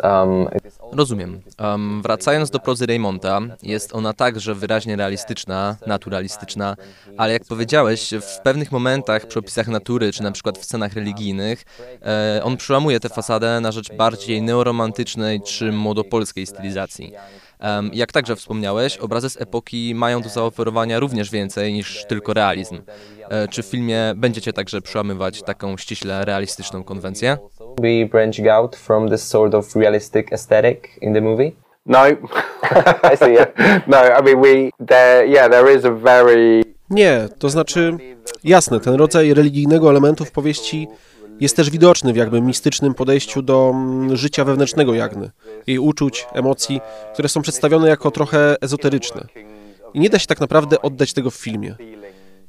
Um, 0.03 0.47
Rozumiem. 0.91 1.41
Em, 1.57 2.01
wracając 2.01 2.49
do 2.49 2.59
prozy 2.59 2.85
Raymonta, 2.85 3.39
jest 3.63 3.95
ona 3.95 4.13
także 4.13 4.55
wyraźnie 4.55 4.95
realistyczna, 4.95 5.75
naturalistyczna, 5.87 6.75
ale 7.17 7.33
jak 7.33 7.43
powiedziałeś, 7.45 8.13
w 8.21 8.39
pewnych 8.43 8.71
momentach 8.71 9.25
przy 9.27 9.39
opisach 9.39 9.67
natury, 9.67 10.11
czy 10.11 10.23
na 10.23 10.31
przykład 10.31 10.57
w 10.57 10.65
scenach 10.65 10.93
religijnych, 10.93 11.63
e, 12.05 12.41
on 12.43 12.57
przełamuje 12.57 12.99
tę 12.99 13.09
fasadę 13.09 13.59
na 13.61 13.71
rzecz 13.71 13.93
bardziej 13.93 14.41
neoromantycznej 14.41 15.41
czy 15.41 15.71
młodopolskiej 15.71 16.45
stylizacji. 16.47 17.13
Em, 17.59 17.89
Jak 17.93 18.11
także 18.11 18.35
wspomniałeś, 18.35 18.97
obrazy 18.97 19.29
z 19.29 19.41
epoki 19.41 19.95
mają 19.95 20.21
do 20.21 20.29
zaoferowania 20.29 20.99
również 20.99 21.31
więcej 21.31 21.73
niż 21.73 22.05
tylko 22.07 22.33
realizm. 22.33 22.81
E, 23.29 23.47
Czy 23.47 23.63
w 23.63 23.65
filmie 23.65 24.13
będziecie 24.15 24.53
także 24.53 24.81
przełamywać 24.81 25.43
taką 25.43 25.77
ściśle 25.77 26.25
realistyczną 26.25 26.83
konwencję? 26.83 27.37
Be 27.81 28.05
branching 28.05 28.47
out 28.47 28.75
from 28.75 29.09
this 29.09 29.27
sort 29.27 29.53
of 29.53 29.75
realistic 29.75 30.33
aesthetic 30.33 30.97
in 31.01 31.13
the 31.13 31.21
movie. 31.21 31.51
No, 31.85 31.99
I 33.11 33.17
see, 33.17 33.33
yeah. 33.33 33.81
no. 33.87 33.97
I 33.97 34.21
mean, 34.21 34.41
we 34.41 34.71
there. 34.87 35.25
Yeah, 35.25 35.49
there 35.49 35.75
is 35.77 35.85
a 35.85 35.91
very 35.91 36.63
Nie, 36.89 37.29
to 37.39 37.49
znaczy, 37.49 37.97
jasne, 38.43 38.79
ten 38.79 38.93
rodzaj 38.93 39.33
religijnego 39.33 39.89
elementu 39.89 40.25
w 40.25 40.31
powieści 40.31 40.87
jest 41.39 41.55
też 41.55 41.69
widoczny 41.69 42.13
w 42.13 42.15
jakby 42.15 42.41
mistycznym 42.41 42.93
podejściu 42.93 43.41
do 43.41 43.71
mm, 43.73 44.17
życia 44.17 44.43
wewnętrznego 44.43 44.93
Jagny, 44.93 45.31
jej 45.67 45.79
uczuć, 45.79 46.27
emocji, 46.33 46.81
które 47.13 47.29
są 47.29 47.41
przedstawione 47.41 47.89
jako 47.89 48.11
trochę 48.11 48.55
ezoteryczne. 48.61 49.27
I 49.93 49.99
nie 49.99 50.09
da 50.09 50.19
się 50.19 50.27
tak 50.27 50.39
naprawdę 50.39 50.81
oddać 50.81 51.13
tego 51.13 51.29
w 51.31 51.35
filmie. 51.35 51.75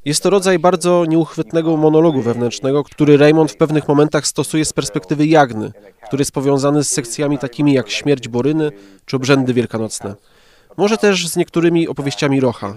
Jest 0.07 0.23
to 0.23 0.31
rodzaj 0.31 0.59
bardzo 0.59 1.05
nieuchwytnego 1.09 1.77
monologu 1.77 2.23
wewnętrznego, 2.23 2.85
który 2.85 3.17
Raymond 3.17 3.53
w 3.53 3.57
pewnych 3.57 3.89
momentach 3.89 4.27
stosuje 4.27 4.65
z 4.65 4.73
perspektywy 4.73 5.27
Jagny, 5.27 5.73
który 6.07 6.21
jest 6.21 6.33
powiązany 6.33 6.85
z 6.85 6.89
sekcjami 6.89 7.39
takimi 7.39 7.73
jak 7.73 7.91
śmierć 7.91 8.29
Boryny 8.29 8.73
czy 9.07 9.17
obrzędy 9.17 9.55
wielkanocne. 9.55 10.15
Może 10.77 10.97
też 10.97 11.29
z 11.29 11.37
niektórymi 11.37 11.89
opowieściami 11.89 12.41
Rocha. 12.41 12.77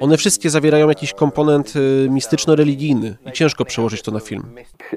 One 0.00 0.16
wszystkie 0.16 0.50
zawierają 0.50 0.88
jakiś 0.88 1.12
komponent 1.12 1.76
y, 1.76 2.08
mistyczno-religijny 2.10 3.16
i 3.26 3.32
ciężko 3.32 3.64
przełożyć 3.64 4.02
to 4.02 4.10
na 4.10 4.20
film. 4.20 4.42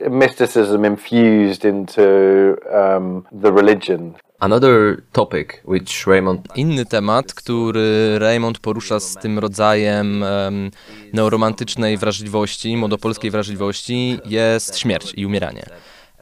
mysticism 0.10 0.86
infused 0.86 1.66
into 1.66 2.02
um, 2.02 3.24
the 3.42 3.52
religion. 3.52 4.14
Another 4.40 5.02
topic 5.12 5.62
which 5.66 6.08
Raymond 6.08 6.48
Inny 6.56 6.86
temat, 6.86 7.34
który 7.34 8.20
Raymond 8.20 8.60
porusza 8.60 9.00
z 9.00 9.16
tym 9.16 9.40
rodzajem 9.40 10.24
um, 10.24 10.72
neoromantycznej 11.14 11.98
wrażliwości, 11.98 12.78
młodopolskiej 12.78 13.32
wrażliwości, 13.32 14.20
jest 14.26 14.78
śmierć 14.78 15.14
i 15.18 15.26
umieranie. 15.26 15.66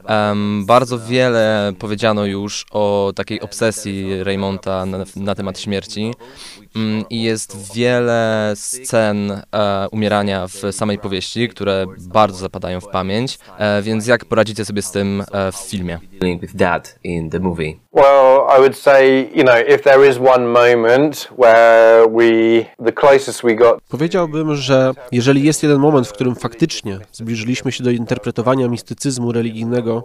Em, 0.06 0.66
bardzo 0.66 0.98
wiele 0.98 1.72
powiedziano 1.78 2.24
już 2.26 2.66
o 2.70 3.12
takiej 3.16 3.40
obsesji 3.40 4.24
Raymonta 4.24 4.86
na, 4.86 5.04
na 5.16 5.34
temat 5.34 5.60
śmierci 5.60 6.14
i 7.10 7.22
jest 7.22 7.74
wiele 7.74 8.52
scen 8.56 9.30
e, 9.30 9.42
umierania 9.92 10.46
w 10.46 10.62
samej 10.74 10.98
powieści, 10.98 11.48
które 11.48 11.86
bardzo 11.98 12.38
zapadają 12.38 12.80
w 12.80 12.88
pamięć, 12.88 13.38
e, 13.58 13.82
więc 13.82 14.06
jak 14.06 14.24
poradzicie 14.24 14.64
sobie 14.64 14.82
z 14.82 14.90
tym 14.90 15.24
e, 15.32 15.52
w 15.52 15.56
filmie? 15.56 15.98
Well, 17.92 18.40
I 18.56 18.60
would 18.60 18.76
say, 18.76 19.30
you 19.34 19.42
know, 19.42 19.56
if 19.68 19.78
there 19.78 20.08
is 20.08 20.18
one 20.18 20.46
moment 20.46 21.28
where 21.38 22.06
we, 22.08 22.64
the 22.84 22.92
closest 22.92 23.42
we 23.42 23.54
got 23.54 23.80
Powiedziałbym, 23.88 24.56
że 24.56 24.92
jeżeli 25.12 25.42
jest 25.42 25.62
jeden 25.62 25.78
moment, 25.78 26.08
w 26.08 26.12
którym 26.12 26.34
faktycznie 26.34 26.98
zbliżyliśmy 27.12 27.72
się 27.72 27.84
do 27.84 27.90
interpretowania 27.90 28.68
mistycyzmu 28.68 29.32
religijnego 29.32 30.04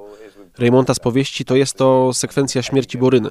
Raymonta 0.59 0.93
z 0.93 0.99
powieści, 0.99 1.45
to 1.45 1.55
jest 1.55 1.77
to 1.77 2.13
sekwencja 2.13 2.61
śmierci 2.61 2.97
Boryny, 2.97 3.29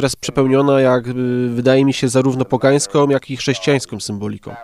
która 0.00 0.06
jest 0.06 0.16
przepełniona, 0.16 0.80
jak 0.80 1.06
y, 1.08 1.12
wydaje 1.48 1.84
mi 1.84 1.92
się, 1.92 2.08
zarówno 2.08 2.44
pogańską, 2.44 3.08
jak 3.08 3.30
i 3.30 3.36
chrześcijańską 3.36 4.00
symboliką. 4.00 4.54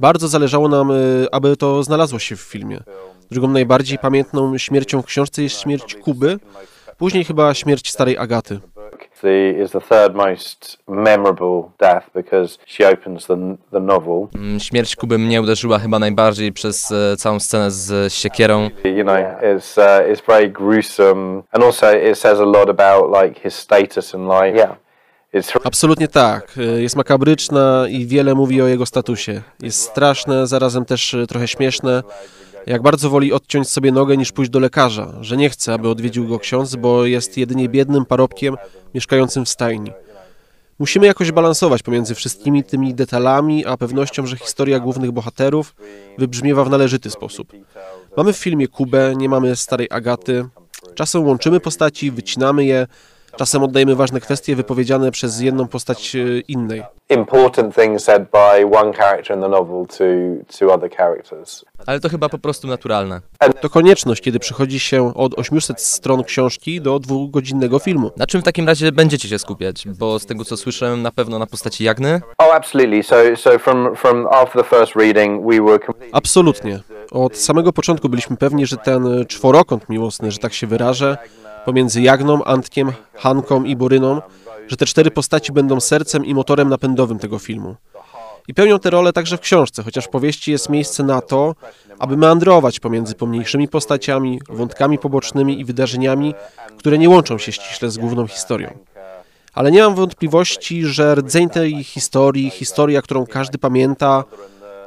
Bardzo 0.00 0.28
zależało 0.28 0.68
nam, 0.68 0.90
y, 0.90 1.26
aby 1.32 1.56
to 1.56 1.82
znalazło 1.82 2.18
się 2.18 2.36
w 2.36 2.40
filmie. 2.40 2.80
Drugą 3.30 3.48
najbardziej 3.48 3.98
pamiętną 3.98 4.58
śmiercią 4.58 5.02
w 5.02 5.06
książce 5.06 5.42
jest 5.42 5.60
śmierć 5.60 5.94
Kuby, 5.94 6.38
później 6.98 7.24
chyba 7.24 7.54
śmierć 7.54 7.90
starej 7.90 8.18
Agaty. 8.18 8.60
The, 9.22 9.62
is 9.64 9.70
the 9.70 9.80
third 9.80 10.14
most 10.14 10.78
memorable 10.88 11.70
death 11.78 12.04
because 12.14 12.58
she 12.66 12.92
opens 12.92 13.26
the, 13.26 13.56
the 13.72 13.80
novel. 13.80 14.28
Mm, 14.34 14.60
Śmierć 14.60 14.96
Kuby 14.96 15.18
mnie 15.18 15.42
uderzyła 15.42 15.78
chyba 15.78 15.98
najbardziej 15.98 16.52
przez 16.52 16.92
e, 16.92 17.16
całą 17.16 17.40
scenę 17.40 17.70
z 17.70 18.12
siekierą. 18.12 18.70
You 18.84 19.04
know, 19.04 19.16
it's 19.42 19.78
uh, 19.78 20.12
it's 20.12 20.26
very 20.26 20.48
gruesome, 20.48 21.42
and 21.52 21.64
also 21.64 21.92
it 21.92 22.18
says 22.18 22.40
a 22.40 22.44
lot 22.44 22.70
about 22.70 23.22
like 23.22 23.40
his 23.40 23.54
status 23.54 24.14
in 24.14 24.28
life. 24.28 24.56
Yeah. 24.56 24.76
It's 25.34 25.58
Absolutnie 25.64 26.08
tak. 26.08 26.58
Y, 26.58 26.82
Jest 26.82 26.96
makabryczna 26.96 27.84
i 27.88 28.06
wiele 28.06 28.34
mówi 28.34 28.62
o 28.62 28.66
jego 28.66 28.86
statusie. 28.86 29.42
Jest 29.62 29.82
straszne, 29.82 30.46
zarazem 30.46 30.84
też 30.84 31.16
trochę 31.28 31.48
śmieszne. 31.48 32.02
Jak 32.66 32.82
bardzo 32.82 33.10
woli 33.10 33.32
odciąć 33.32 33.68
sobie 33.68 33.92
nogę 33.92 34.16
niż 34.16 34.32
pójść 34.32 34.50
do 34.50 34.58
lekarza, 34.58 35.12
że 35.20 35.36
nie 35.36 35.50
chce, 35.50 35.72
aby 35.72 35.88
odwiedził 35.88 36.28
go 36.28 36.38
ksiądz, 36.38 36.76
bo 36.76 37.06
jest 37.06 37.36
jedynie 37.38 37.68
biednym 37.68 38.04
parobkiem 38.04 38.56
mieszkającym 38.94 39.44
w 39.44 39.48
stajni. 39.48 39.92
Musimy 40.78 41.06
jakoś 41.06 41.32
balansować 41.32 41.82
pomiędzy 41.82 42.14
wszystkimi 42.14 42.64
tymi 42.64 42.94
detalami, 42.94 43.66
a 43.66 43.76
pewnością, 43.76 44.26
że 44.26 44.36
historia 44.36 44.80
głównych 44.80 45.12
bohaterów 45.12 45.74
wybrzmiewa 46.18 46.64
w 46.64 46.70
należyty 46.70 47.10
sposób. 47.10 47.52
Mamy 48.16 48.32
w 48.32 48.36
filmie 48.36 48.68
Kubę, 48.68 49.16
nie 49.16 49.28
mamy 49.28 49.56
starej 49.56 49.88
Agaty. 49.90 50.48
Czasem 50.94 51.26
łączymy 51.26 51.60
postaci, 51.60 52.10
wycinamy 52.10 52.64
je, 52.64 52.86
czasem 53.36 53.62
oddajemy 53.62 53.96
ważne 53.96 54.20
kwestie 54.20 54.56
wypowiedziane 54.56 55.10
przez 55.10 55.40
jedną 55.40 55.68
postać 55.68 56.16
e, 56.16 56.18
innej. 56.48 56.82
Ale 61.86 62.00
to 62.00 62.08
chyba 62.08 62.28
po 62.28 62.38
prostu 62.38 62.66
naturalne. 62.66 63.20
To 63.60 63.70
konieczność, 63.70 64.22
kiedy 64.22 64.38
przychodzi 64.38 64.80
się 64.80 65.14
od 65.14 65.38
800 65.38 65.80
stron 65.80 66.24
książki 66.24 66.80
do 66.80 66.98
dwugodzinnego 66.98 67.78
filmu. 67.78 68.10
Na 68.16 68.26
czym 68.26 68.40
w 68.40 68.44
takim 68.44 68.66
razie 68.66 68.92
będziecie 68.92 69.28
się 69.28 69.38
skupiać? 69.38 69.88
Bo 69.88 70.18
z 70.18 70.26
tego 70.26 70.44
co 70.44 70.56
słyszę, 70.56 70.96
na 70.96 71.10
pewno 71.10 71.38
na 71.38 71.46
postaci 71.46 71.84
Jagny. 71.84 72.20
Oh, 72.38 72.54
absolutely. 72.54 73.02
So 73.02 73.16
so 73.36 73.58
from 73.58 73.96
from 73.96 74.26
after 74.30 74.62
the 74.62 74.76
first 74.76 74.96
reading, 74.96 75.46
we 75.46 75.60
were 75.60 75.78
completely 75.78 76.10
Absolutnie. 76.12 76.80
Od 77.10 77.36
samego 77.36 77.72
początku 77.72 78.08
byliśmy 78.08 78.36
pewni, 78.36 78.66
że 78.66 78.76
ten 78.76 79.24
czworokąt 79.28 79.88
miłosny, 79.88 80.30
że 80.30 80.38
tak 80.38 80.54
się 80.54 80.66
wyrażę, 80.66 81.18
pomiędzy 81.64 82.02
Jagną, 82.02 82.44
Antkiem, 82.44 82.92
Hanką 83.14 83.64
i 83.64 83.76
Boryną, 83.76 84.20
że 84.68 84.76
te 84.76 84.86
cztery 84.86 85.10
postaci 85.10 85.52
będą 85.52 85.80
sercem 85.80 86.24
i 86.24 86.34
motorem 86.34 86.68
napędowym 86.68 87.18
tego 87.18 87.38
filmu. 87.38 87.76
I 88.48 88.54
pełnią 88.54 88.78
tę 88.78 88.90
rolę 88.90 89.12
także 89.12 89.36
w 89.36 89.40
książce, 89.40 89.82
chociaż 89.82 90.04
w 90.04 90.08
powieści 90.08 90.52
jest 90.52 90.68
miejsce 90.68 91.02
na 91.02 91.20
to, 91.20 91.54
aby 91.98 92.16
meandrować 92.16 92.80
pomiędzy 92.80 93.14
pomniejszymi 93.14 93.68
postaciami, 93.68 94.40
wątkami 94.48 94.98
pobocznymi 94.98 95.60
i 95.60 95.64
wydarzeniami, 95.64 96.34
które 96.78 96.98
nie 96.98 97.08
łączą 97.08 97.38
się 97.38 97.52
ściśle 97.52 97.90
z 97.90 97.98
główną 97.98 98.26
historią. 98.26 98.78
Ale 99.54 99.70
nie 99.70 99.82
mam 99.82 99.94
wątpliwości, 99.94 100.84
że 100.84 101.14
rdzeń 101.14 101.50
tej 101.50 101.84
historii, 101.84 102.50
historia, 102.50 103.02
którą 103.02 103.26
każdy 103.26 103.58
pamięta, 103.58 104.24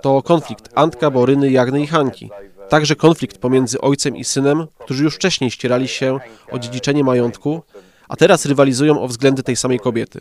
to 0.02 0.22
konflikt 0.22 0.70
Antka, 0.76 1.12
Boryny, 1.12 1.52
Jagny 1.52 1.82
i 1.82 1.88
Hanki. 1.88 2.30
Także 2.70 2.96
konflikt 2.96 3.38
pomiędzy 3.38 3.82
ojcem 3.82 4.18
i 4.18 4.24
synem, 4.24 4.68
którzy 4.80 5.04
już 5.04 5.16
wcześniej 5.16 5.52
ścierali 5.52 5.88
się 5.88 6.20
o 6.52 6.60
dziedziczenie 6.60 7.04
majątku, 7.04 7.62
a 8.08 8.16
teraz 8.16 8.46
rywalizują 8.46 9.02
o 9.02 9.08
względy 9.08 9.44
tej 9.44 9.56
samej 9.56 9.80
kobiety. 9.80 10.20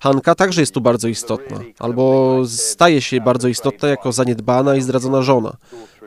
Hanka 0.00 0.34
także 0.34 0.60
jest 0.60 0.74
tu 0.74 0.80
bardzo 0.80 1.08
istotna, 1.08 1.60
albo 1.78 2.36
staje 2.46 3.00
się 3.00 3.20
bardzo 3.20 3.48
istotna 3.48 3.88
jako 3.88 4.12
zaniedbana 4.12 4.76
i 4.76 4.80
zdradzona 4.80 5.22
żona, 5.22 5.56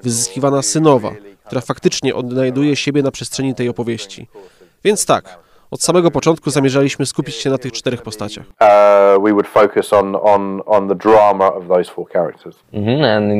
wyzyskiwana 0.04 0.62
synowa, 0.62 1.12
która 1.46 1.62
faktycznie 1.62 2.16
odnajduje 2.16 2.76
siebie 2.76 3.04
na 3.04 3.12
przestrzeni 3.12 3.56
tej 3.56 3.70
opowieści. 3.70 4.28
Więc 4.84 5.06
tak, 5.06 5.40
od 5.72 5.84
samego 5.84 6.12
początku 6.12 6.50
zamierzaliśmy 6.50 7.06
skupić 7.06 7.36
się 7.36 7.50
na 7.50 7.58
tych 7.58 7.72
czterech 7.72 8.02
postaciach. 8.02 8.46
uh, 8.46 9.24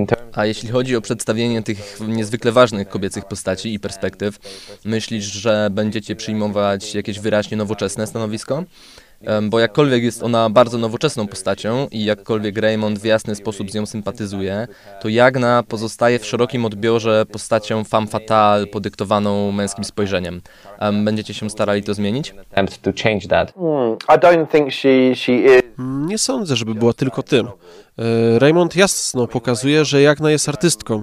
terms 0.08 0.38
A 0.38 0.46
jeśli 0.46 0.70
chodzi 0.70 0.96
o 0.96 1.02
przedstawienie 1.02 1.64
tych 1.64 2.00
niezwykle 2.08 2.52
ważnych 2.52 2.90
kobiecych 2.90 3.26
postaci 3.26 3.74
i 3.74 3.80
perspektyw, 3.80 4.38
myślisz, 4.86 5.26
że 5.26 5.68
będziecie 5.72 6.16
przyjmować 6.16 6.96
jakieś 6.96 7.20
wyraźnie 7.20 7.58
nowoczesne 7.58 8.08
stanowisko? 8.08 8.64
Bo 9.50 9.60
jakkolwiek 9.60 10.04
jest 10.04 10.24
ona 10.24 10.50
bardzo 10.50 10.78
nowoczesną 10.78 11.28
postacią 11.28 11.88
i 11.92 12.06
jakkolwiek 12.06 12.58
Raymond 12.58 13.00
w 13.00 13.06
jasny 13.06 13.36
sposób 13.36 13.72
z 13.72 13.74
nią 13.74 13.86
sympatyzuje, 13.86 14.68
to 15.02 15.10
Jagna 15.10 15.64
pozostaje 15.64 16.20
w 16.20 16.26
szerokim 16.26 16.66
odbiorze 16.66 17.26
postacią 17.32 17.84
femme 17.84 18.08
fatale 18.08 18.68
podyktowaną 18.68 19.52
męskim 19.52 19.84
spojrzeniem. 19.84 20.42
Em, 20.80 21.06
Będziecie 21.06 21.34
się 21.34 21.50
starali 21.50 21.84
to 21.84 21.94
zmienić? 21.94 22.34
attempt 22.52 22.82
to 22.82 22.92
change 23.04 23.28
that. 23.28 23.54
I 24.10 24.20
don't 24.20 24.48
think 24.52 24.72
she 24.74 25.16
she 25.16 25.32
is. 25.34 25.62
Nie 25.80 26.18
sądzę, 26.18 26.56
żeby 26.56 26.76
była 26.76 26.94
tylko 26.94 27.24
tym. 27.24 27.48
E, 27.48 28.40
Raymond 28.40 28.76
jasno 28.76 29.28
pokazuje, 29.28 29.86
że 29.86 30.02
Jagna 30.02 30.32
jest 30.32 30.50
artystką. 30.50 31.02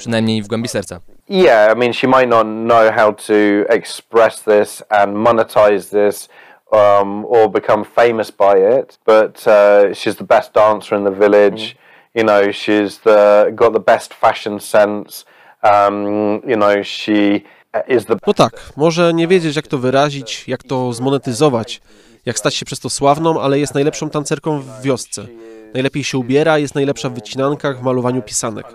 Przynajmniej 0.00 0.42
w 0.42 0.46
głębi 0.46 0.68
serca. 0.68 1.00
Yeah, 1.28 1.76
I 1.76 1.78
mean, 1.78 1.92
she 1.92 2.08
might 2.08 2.28
not 2.28 2.46
know 2.46 2.94
how 2.96 3.12
to 3.12 3.34
express 3.68 4.42
this 4.42 4.82
and 4.88 5.14
monetize 5.14 5.90
this 5.90 6.28
um, 6.72 7.24
or 7.28 7.50
become 7.50 7.84
famous 7.84 8.30
by 8.30 8.80
it, 8.80 8.98
but 9.06 9.46
uh, 9.46 9.94
she's 9.94 10.16
the 10.16 10.24
best 10.24 10.52
dancer 10.54 10.98
in 10.98 11.04
the 11.04 11.10
village. 11.10 11.76
You 12.14 12.24
know, 12.24 12.52
she's 12.52 12.98
the 12.98 13.52
got 13.54 13.72
the 13.72 13.80
best 13.80 14.14
fashion 14.14 14.60
sense. 14.60 15.24
Um, 15.62 16.40
you 16.48 16.56
know, 16.56 16.82
she 16.82 17.42
is 17.88 18.04
the 18.04 18.16
No 18.26 18.34
tak, 18.34 18.72
może 18.76 19.14
nie 19.14 19.28
wiedzieć 19.28 19.56
jak 19.56 19.66
to 19.66 19.78
wyrazić, 19.78 20.48
jak 20.48 20.62
to 20.62 20.92
zmonetyzować, 20.92 21.80
jak 22.26 22.38
stać 22.38 22.54
się 22.54 22.66
przez 22.66 22.80
to 22.80 22.90
sławną, 22.90 23.40
ale 23.40 23.58
jest 23.58 23.74
najlepszą 23.74 24.10
tancerką 24.10 24.60
w 24.60 24.82
wiosce. 24.82 25.26
Najlepiej 25.74 26.04
się 26.04 26.18
ubiera, 26.18 26.58
jest 26.58 26.74
najlepsza 26.74 27.08
w 27.08 27.14
wycinankach, 27.14 27.78
w 27.78 27.82
malowaniu 27.82 28.22
pisanek. 28.22 28.66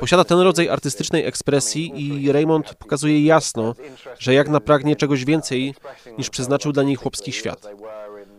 Posiada 0.00 0.24
ten 0.24 0.38
rodzaj 0.38 0.68
artystycznej 0.68 1.26
ekspresji 1.26 1.92
i 1.96 2.32
Raymond 2.32 2.74
pokazuje 2.74 3.24
jasno, 3.24 3.74
że 4.18 4.34
Jagna 4.34 4.60
pragnie 4.60 4.96
czegoś 4.96 5.24
więcej 5.24 5.74
niż 6.18 6.30
przeznaczył 6.30 6.72
dla 6.72 6.82
niej 6.82 6.96
chłopski 6.96 7.32
świat. 7.32 7.68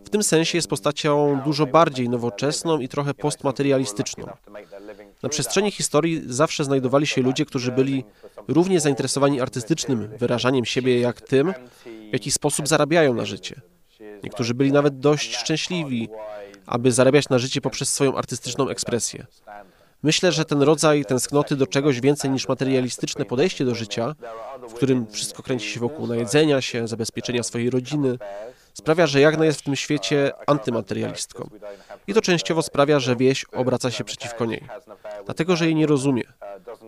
W 0.06 0.10
tym 0.10 0.24
sensie 0.24 0.58
jest 0.58 0.68
postacią 0.68 1.41
dużo 1.46 1.65
bardziej 1.65 2.10
nowoczesną 2.10 2.80
i 2.80 2.88
trochę 2.88 3.13
postmaterialistyczną. 3.13 4.27
Na 5.24 5.30
przestrzeni 5.30 5.72
historii 5.72 6.22
zawsze 6.25 6.63
znajdowali 6.63 7.08
się 7.08 7.22
ludzie, 7.22 7.46
którzy 7.46 7.72
byli 7.72 8.03
równie 8.48 8.80
zainteresowani 8.80 9.41
artystycznym 9.41 10.08
wyrażaniem 10.18 10.65
siebie 10.65 11.00
jak 11.00 11.22
tym, 11.22 11.53
w 12.10 12.13
jaki 12.13 12.32
sposób 12.32 12.68
zarabiają 12.68 13.13
na 13.13 13.25
życie. 13.25 13.62
Niektórzy 14.24 14.53
byli 14.53 14.72
nawet 14.72 15.00
dość 15.00 15.36
szczęśliwi, 15.38 16.10
aby 16.65 16.91
zarabiać 16.91 17.30
na 17.30 17.39
życie 17.39 17.62
poprzez 17.62 17.94
swoją 17.94 18.15
artystyczną 18.15 18.70
ekspresję. 18.70 19.25
Myślę, 20.03 20.31
że 20.31 20.46
ten 20.46 20.62
rodzaj 20.62 21.05
tęsknoty 21.05 21.55
do 21.55 21.67
czegoś 21.67 22.01
więcej 22.01 22.31
niż 22.31 22.48
materialistyczne 22.48 23.25
podejście 23.25 23.65
do 23.65 23.75
życia, 23.75 24.15
w 24.70 24.74
którym 24.74 25.08
wszystko 25.08 25.43
kręci 25.43 25.70
się 25.70 25.79
wokół 25.79 26.08
najedzenia 26.08 26.62
się, 26.62 26.88
zabezpieczenia 26.88 27.43
swojej 27.43 27.70
rodziny, 27.70 28.17
sprawia, 28.74 29.08
że 29.08 29.22
Jagna 29.22 29.46
jest 29.46 29.60
w 29.60 29.63
tym 29.63 29.75
świecie 29.75 30.31
antymaterialistką. 30.48 31.50
I 32.08 32.13
to 32.13 32.22
częściowo 32.22 32.62
sprawia, 32.62 33.00
że 33.00 33.15
wieś 33.15 33.46
obraca 33.46 33.91
się 33.91 34.03
przeciwko 34.03 34.46
niej. 34.46 34.63
Dlatego, 35.25 35.55
że 35.55 35.65
jej 35.65 35.75
nie 35.75 35.88
rozumie. 35.88 36.24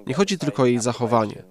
Nie 0.07 0.13
chodzi 0.13 0.37
tylko 0.37 0.63
o 0.63 0.65
jej 0.65 0.79
zachowanie. 0.79 1.43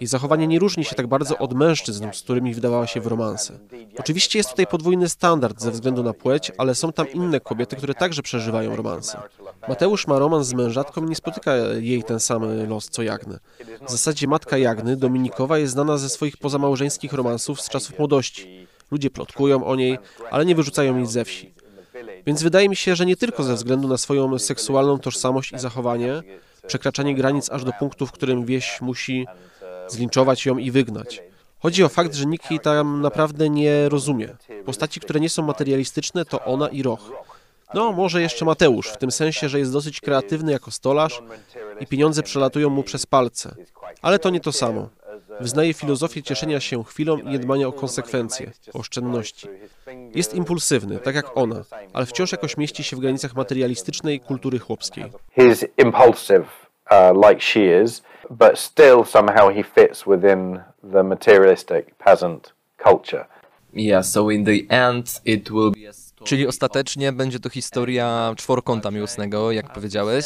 Jej 0.00 0.08
zachowanie 0.08 0.46
nie 0.46 0.58
różni 0.58 0.84
się 0.84 0.94
tak 0.94 1.06
bardzo 1.06 1.38
od 1.38 1.54
mężczyzn, 1.54 2.06
z 2.12 2.22
którymi 2.22 2.54
wdawała 2.54 2.86
się 2.86 3.00
w 3.00 3.06
romanse. 3.06 3.58
Oczywiście 3.98 4.38
jest 4.38 4.50
tutaj 4.50 4.66
podwójny 4.66 5.08
standard 5.08 5.60
ze 5.60 5.70
względu 5.70 6.02
na 6.02 6.12
płeć, 6.12 6.52
ale 6.58 6.74
są 6.74 6.92
tam 6.92 7.12
inne 7.12 7.40
kobiety, 7.40 7.76
które 7.76 7.94
także 7.94 8.22
przeżywają 8.22 8.76
romanse. 8.76 9.20
Mateusz 9.68 10.06
ma 10.06 10.18
romans 10.18 10.46
z 10.46 10.54
mężatką 10.54 11.04
i 11.04 11.08
nie 11.08 11.16
spotyka 11.16 11.56
jej 11.56 12.02
ten 12.04 12.20
sam 12.20 12.68
los 12.68 12.88
co 12.88 13.02
Jagny. 13.02 13.38
W 13.86 13.90
zasadzie 13.90 14.26
matka 14.26 14.58
Jagny, 14.58 14.96
Dominikowa, 14.96 15.58
jest 15.58 15.72
znana 15.72 15.98
ze 15.98 16.08
swoich 16.08 16.36
pozamałżeńskich 16.36 17.12
romansów 17.12 17.60
z 17.60 17.68
czasów 17.68 17.98
młodości. 17.98 18.66
Ludzie 18.90 19.10
plotkują 19.10 19.64
o 19.64 19.76
niej, 19.76 19.98
ale 20.30 20.44
nie 20.44 20.54
wyrzucają 20.54 20.96
jej 20.96 21.06
ze 21.06 21.24
wsi. 21.24 21.52
Więc 22.26 22.42
wydaje 22.42 22.68
mi 22.68 22.76
się, 22.76 22.96
że 22.96 23.06
nie 23.06 23.16
tylko 23.16 23.42
ze 23.42 23.54
względu 23.54 23.88
na 23.88 23.98
swoją 23.98 24.38
seksualną 24.38 24.98
tożsamość 24.98 25.52
i 25.52 25.58
zachowanie, 25.58 26.22
przekraczanie 26.66 27.14
granic 27.14 27.50
aż 27.50 27.64
do 27.64 27.72
punktu, 27.72 28.06
w 28.06 28.12
którym 28.12 28.44
wieś 28.44 28.80
musi 28.80 29.26
zlinczować 29.88 30.46
ją 30.46 30.58
i 30.58 30.70
wygnać. 30.70 31.22
Chodzi 31.58 31.84
o 31.84 31.88
fakt, 31.88 32.14
że 32.14 32.26
nikt 32.26 32.50
jej 32.50 32.60
tam 32.60 33.00
naprawdę 33.00 33.48
nie 33.48 33.88
rozumie. 33.88 34.28
Postaci, 34.64 35.00
które 35.00 35.20
nie 35.20 35.30
są 35.30 35.42
materialistyczne, 35.42 36.24
to 36.24 36.44
ona 36.44 36.68
i 36.68 36.82
Roch. 36.82 37.10
No, 37.74 37.92
może 37.92 38.22
jeszcze 38.22 38.44
Mateusz, 38.44 38.88
w 38.88 38.96
tym 38.96 39.10
sensie, 39.10 39.48
że 39.48 39.58
jest 39.58 39.72
dosyć 39.72 40.00
kreatywny 40.00 40.52
jako 40.52 40.70
stolarz 40.70 41.22
i 41.80 41.86
pieniądze 41.86 42.22
przelatują 42.22 42.70
mu 42.70 42.82
przez 42.82 43.06
palce. 43.06 43.54
Ale 44.02 44.18
to 44.18 44.30
nie 44.30 44.40
to 44.40 44.52
samo. 44.52 44.88
Wyznaje 45.40 45.74
filozofię 45.74 46.22
cieszenia 46.22 46.60
się 46.60 46.84
chwilą 46.84 47.18
i 47.18 47.38
nie 47.58 47.68
o 47.68 47.72
konsekwencje, 47.72 48.52
oszczędności. 48.74 49.48
Jest 50.14 50.34
impulsywny, 50.34 50.98
tak 50.98 51.14
jak 51.14 51.36
ona, 51.36 51.64
ale 51.92 52.06
wciąż 52.06 52.32
jakoś 52.32 52.56
mieści 52.56 52.84
się 52.84 52.96
w 52.96 53.00
granicach 53.00 53.34
materialistycznej 53.34 54.20
kultury 54.20 54.58
chłopskiej. 54.58 55.04
Uh, 56.90 57.12
like 57.28 57.40
she 57.40 57.82
is, 57.82 58.02
but 58.30 58.58
still 58.58 59.04
somehow 59.04 59.48
he 59.48 59.62
fits 59.62 60.06
within 60.06 60.62
the 60.82 61.02
materialistic 61.02 61.98
peasant 61.98 62.52
culture. 62.84 63.26
Yeah, 63.72 64.02
so 64.02 64.30
in 64.30 64.44
the 64.44 64.66
end 64.70 65.20
it 65.24 65.50
will 65.50 65.70
be 65.70 65.92
Czyli 66.24 66.46
ostatecznie 66.46 67.12
będzie 67.12 67.40
to 67.40 67.48
historia 67.48 68.34
czworokąta 68.36 68.90
miłosnego, 68.90 69.52
jak 69.52 69.72
powiedziałeś. 69.72 70.24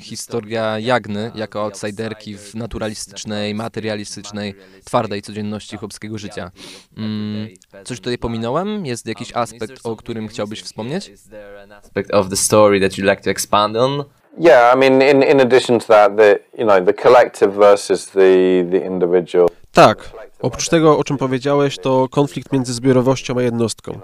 Historia 0.00 0.78
Jagny 0.78 1.32
jako 1.34 1.62
outsiderki 1.62 2.36
w 2.36 2.54
naturalistycznej, 2.54 3.54
materialistycznej, 3.54 4.54
twardej 4.84 5.22
codzienności 5.22 5.76
chłopskiego 5.76 6.18
życia. 6.18 6.50
Mm, 6.96 7.48
coś 7.84 7.98
tutaj 7.98 8.18
pominąłem? 8.18 8.86
Jest 8.86 9.06
jakiś 9.06 9.36
aspekt, 9.36 9.80
o 9.84 9.96
którym 9.96 10.28
chciałbyś 10.28 10.62
wspomnieć? 10.62 11.12
aspect 11.78 12.14
of 12.14 12.28
the 12.28 12.36
story 12.36 12.80
that 12.80 12.92
you'd 12.92 13.10
like 13.10 13.22
to 13.22 13.30
expand 13.30 13.76
on? 13.76 14.04
Yeah, 14.40 14.74
I 14.74 14.78
mean, 14.78 15.02
in, 15.02 15.22
in 15.22 15.40
addition 15.40 15.80
to 15.80 15.86
that, 15.86 16.16
the 16.16 16.38
you 16.58 16.64
know 16.64 16.84
the 16.86 16.94
collective 16.94 17.52
versus 17.52 18.06
the 18.06 18.64
the 18.70 18.86
individual. 18.86 19.48
Tak, 19.72 20.10
oprócz 20.40 20.68
tego, 20.68 20.98
o 20.98 21.04
czym 21.04 21.16
powiedziałeś, 21.16 21.78
to 21.78 22.08
konflikt 22.08 22.52
między 22.52 22.72
zbiorowością 22.74 23.38
a 23.38 23.42
jednostką. 23.42 24.00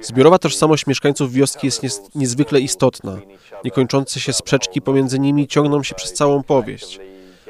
Zbiorowa 0.00 0.38
tożsamość 0.38 0.86
mieszkańców 0.86 1.32
wioski 1.32 1.66
jest 1.66 1.82
nies- 1.82 2.00
niezwykle 2.14 2.60
istotna. 2.60 3.18
Niekończące 3.64 4.20
się 4.20 4.32
sprzeczki 4.32 4.82
pomiędzy 4.82 5.18
nimi 5.18 5.46
ciągną 5.48 5.82
się 5.82 5.94
przez 5.94 6.12
całą 6.12 6.42
powieść. 6.42 7.00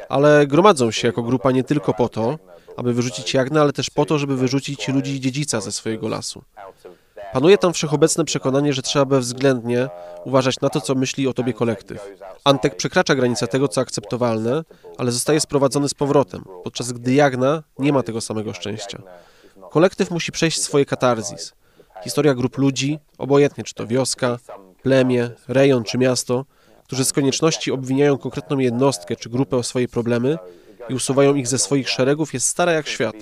Ale 0.08 0.46
gromadzą 0.46 0.90
się 0.90 1.08
jako 1.08 1.22
grupa 1.22 1.50
nie 1.50 1.64
tylko 1.64 1.94
po 1.94 2.08
to, 2.08 2.38
aby 2.76 2.92
wyrzucić 2.92 3.34
Jagnę, 3.34 3.60
ale 3.60 3.72
też 3.72 3.90
po 3.90 4.06
to, 4.06 4.18
żeby 4.18 4.36
wyrzucić 4.36 4.88
ludzi 4.88 5.20
dziedzica 5.20 5.60
ze 5.60 5.72
swojego 5.72 6.08
lasu. 6.08 6.42
Panuje 7.34 7.58
tam 7.58 7.72
wszechobecne 7.72 8.24
przekonanie, 8.24 8.72
że 8.72 8.82
trzeba 8.82 9.04
bezwzględnie 9.04 9.88
uważać 10.24 10.60
na 10.60 10.68
to, 10.68 10.80
co 10.80 10.94
myśli 10.94 11.28
o 11.28 11.32
tobie 11.32 11.52
kolektyw. 11.52 12.10
Antek 12.44 12.76
przekracza 12.76 13.14
granicę 13.14 13.46
tego, 13.46 13.68
co 13.68 13.80
akceptowalne, 13.80 14.64
ale 14.98 15.12
zostaje 15.12 15.40
sprowadzony 15.40 15.88
z 15.88 15.94
powrotem, 15.94 16.44
podczas 16.64 16.92
gdy 16.92 17.14
Jagna 17.14 17.62
nie 17.78 17.92
ma 17.92 18.02
tego 18.02 18.20
samego 18.20 18.52
szczęścia. 18.52 19.02
Kolektyw 19.70 20.10
musi 20.10 20.32
przejść 20.32 20.62
swoje 20.62 20.84
katarzis. 20.84 21.52
Historia 22.04 22.34
grup 22.34 22.58
ludzi, 22.58 22.98
obojętnie 23.18 23.64
czy 23.64 23.74
to 23.74 23.86
wioska, 23.86 24.38
plemię, 24.82 25.30
rejon 25.48 25.84
czy 25.84 25.98
miasto, 25.98 26.44
którzy 26.84 27.04
z 27.04 27.12
konieczności 27.12 27.72
obwiniają 27.72 28.18
konkretną 28.18 28.58
jednostkę 28.58 29.16
czy 29.16 29.30
grupę 29.30 29.56
o 29.56 29.62
swoje 29.62 29.88
problemy 29.88 30.38
i 30.88 30.94
usuwają 30.94 31.34
ich 31.34 31.48
ze 31.48 31.58
swoich 31.58 31.88
szeregów, 31.88 32.34
jest 32.34 32.48
stara 32.48 32.72
jak 32.72 32.88
świat. 32.88 33.14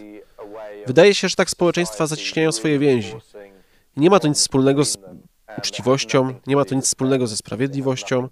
Wydaje 0.86 1.14
się, 1.14 1.28
że 1.28 1.36
tak 1.36 1.50
społeczeństwa 1.50 2.06
zacieśniają 2.06 2.52
swoje 2.52 2.78
więzi. 2.78 3.14
Nie 3.96 4.10
ma 4.10 4.18
to 4.18 4.28
nic 4.28 4.38
wspólnego 4.38 4.84
z 4.84 4.96
uczciwością, 5.58 6.34
nie 6.46 6.56
ma 6.56 6.64
to 6.64 6.74
nic 6.74 6.84
wspólnego 6.84 7.26
ze 7.26 7.36
sprawiedliwością. 7.36 8.28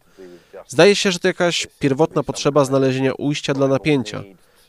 Zdaje 0.66 0.94
się, 0.94 1.12
że 1.12 1.18
to 1.18 1.28
jakaś 1.28 1.66
pierwotna 1.78 2.22
potrzeba 2.22 2.64
znalezienia 2.64 3.12
ujścia 3.18 3.54
dla 3.54 3.68
napięcia, 3.68 4.22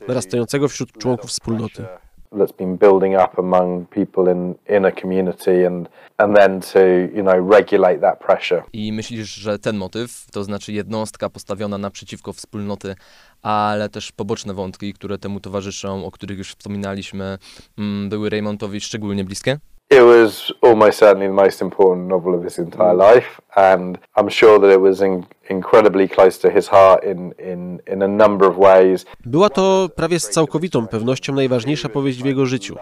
narastającego 0.07 0.67
wśród 0.67 0.91
członków 0.91 1.29
wspólnoty. 1.29 1.85
that's 2.31 2.57
been 2.57 2.77
building 2.77 3.15
up 3.15 3.37
among 3.37 3.89
people 3.89 4.31
in, 4.31 4.55
in 4.77 4.85
a 4.85 4.91
community 4.91 5.67
and 5.67 5.89
and 6.17 6.35
then 6.37 6.61
to 6.61 6.79
you 7.17 7.23
know 7.23 7.35
regulate 7.57 7.99
that 7.99 8.19
pressure 8.19 8.63
I 8.73 8.91
myślisz, 8.91 9.33
że 9.33 9.59
ten 9.59 9.77
motyw, 9.77 10.25
to 10.31 10.43
znaczy 10.43 10.73
jednostka 10.73 11.29
postawiona 11.29 11.77
naprzeciwko 11.77 12.33
wspólnoty, 12.33 12.95
ale 13.41 13.89
też 13.89 14.11
poboczne 14.11 14.53
wątki, 14.53 14.93
które 14.93 15.17
temu 15.17 15.39
towarzyszą, 15.39 16.05
o 16.05 16.11
których 16.11 16.37
już 16.37 16.51
wspominaliśmy, 16.51 17.37
mm, 17.77 18.09
były 18.09 18.29
Raymondowi 18.29 18.81
szczególnie 18.81 19.23
bliskie? 19.23 19.59
It 19.91 20.01
was 20.01 20.53
almost 20.61 20.99
certainly 20.99 21.27
the 21.27 21.43
most 21.43 21.61
important 21.61 22.07
novel 22.07 22.35
of 22.35 22.43
his 22.43 22.59
entire 22.59 22.95
life 23.13 23.41
and 23.55 23.97
i'm 24.17 24.29
sure 24.29 24.59
that 24.59 24.71
it 24.71 24.81
was 24.81 25.01
in, 25.01 25.25
incredibly 25.49 26.09
close 26.09 26.39
to 26.39 26.49
his 26.49 26.67
heart 26.67 27.03
in, 27.03 27.33
in, 27.51 27.81
in 27.93 28.01
a 28.01 28.07
number 28.07 28.47
of 28.49 28.57
ways 28.57 29.05
Była 29.25 29.49
to 29.49 29.89
prawie 29.95 30.19
z 30.19 30.29
całkowitą 30.29 30.87
pewnością 30.87 31.33
najważniejsza 31.33 31.89
powieść 31.89 32.23
w 32.23 32.25
jego 32.25 32.45
życiu. 32.45 32.75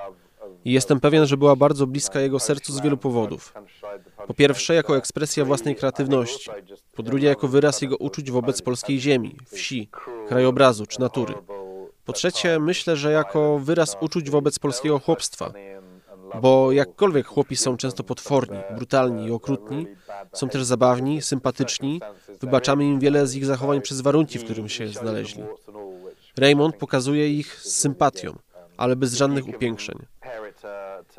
I 0.66 0.72
jestem 0.72 1.00
pewien, 1.00 1.26
że 1.26 1.38
była 1.38 1.56
bardzo 1.56 1.88
bliska 1.88 2.20
jego 2.20 2.40
sercu 2.40 2.74
z 2.74 2.82
wielu 2.82 2.98
powodów. 2.98 3.54
Po 4.28 4.34
pierwsze, 4.34 4.74
jako 4.74 4.98
ekspresja 4.98 5.46
własnej 5.46 5.76
kreatywności. 5.76 6.52
Po 6.96 7.04
drugie, 7.04 7.28
jako 7.28 7.48
wyraz 7.48 7.82
jego 7.82 7.98
uczuć 7.98 8.32
wobec 8.32 8.62
polskiej 8.62 9.00
ziemi, 9.00 9.36
wsi, 9.46 9.90
krajobrazu 10.28 10.86
czy 10.86 11.00
natury. 11.00 11.34
Po 12.06 12.14
trzecie, 12.14 12.60
myślę, 12.60 12.96
że 12.96 13.12
jako 13.12 13.60
wyraz 13.60 13.98
uczuć 14.02 14.30
wobec 14.30 14.60
polskiego 14.60 15.00
chłopstwa. 15.00 15.52
Bo 16.42 16.72
jakkolwiek 16.72 17.28
chłopi 17.28 17.56
są 17.56 17.78
często 17.78 18.04
potworni, 18.04 18.58
brutalni 18.76 19.26
i 19.26 19.32
okrutni, 19.32 19.88
są 20.34 20.50
też 20.50 20.64
zabawni, 20.64 21.22
sympatyczni, 21.22 22.02
wybaczamy 22.42 22.86
im 22.86 23.00
wiele 23.00 23.28
z 23.28 23.36
ich 23.36 23.46
zachowań 23.46 23.82
przez 23.82 24.02
warunki, 24.02 24.40
w 24.40 24.44
którym 24.44 24.70
się 24.70 24.88
znaleźli. 24.88 25.44
Raymond 26.38 26.76
pokazuje 26.76 27.30
ich 27.30 27.56
z 27.56 27.76
sympatią, 27.76 28.36
ale 28.78 28.96
bez 28.96 29.14
żadnych 29.14 29.48
upiększeń. 29.48 30.06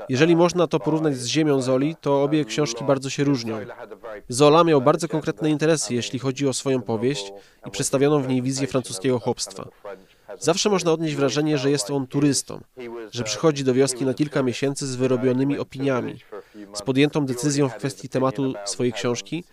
Jeżeli 0.08 0.36
można 0.36 0.66
to 0.66 0.80
porównać 0.80 1.16
z 1.16 1.26
Ziemią 1.26 1.62
Zoli, 1.62 1.96
to 2.00 2.22
obie 2.22 2.44
książki 2.44 2.84
bardzo 2.84 3.10
się 3.10 3.24
różnią. 3.24 3.58
Zola 4.28 4.64
miał 4.64 4.80
bardzo 4.80 5.08
konkretne 5.08 5.50
interesy, 5.50 5.94
jeśli 5.94 6.18
chodzi 6.18 6.48
o 6.48 6.52
swoją 6.52 6.82
powieść 6.82 7.32
i 7.66 7.70
przedstawioną 7.70 8.22
w 8.22 8.28
niej 8.28 8.42
wizję 8.42 8.66
francuskiego 8.66 9.18
chłopstwa. 9.18 9.68
Zawsze 10.40 10.70
można 10.70 10.92
odnieść 10.92 11.16
wrażenie, 11.16 11.58
że 11.58 11.70
jest 11.70 11.90
on 11.90 12.06
turystą, 12.06 12.60
że 13.12 13.24
przychodzi 13.24 13.64
do 13.64 13.74
wioski 13.74 14.04
na 14.04 14.14
kilka 14.14 14.42
miesięcy 14.42 14.86
z 14.86 14.96
wyrobionymi 14.96 15.58
opiniami, 15.58 16.20
z 16.74 16.82
podjętą 16.82 17.26
decyzją 17.26 17.68
w 17.68 17.74
kwestii 17.74 18.08
tematu 18.08 18.54
swojej 18.64 18.92
książki, 18.92 19.44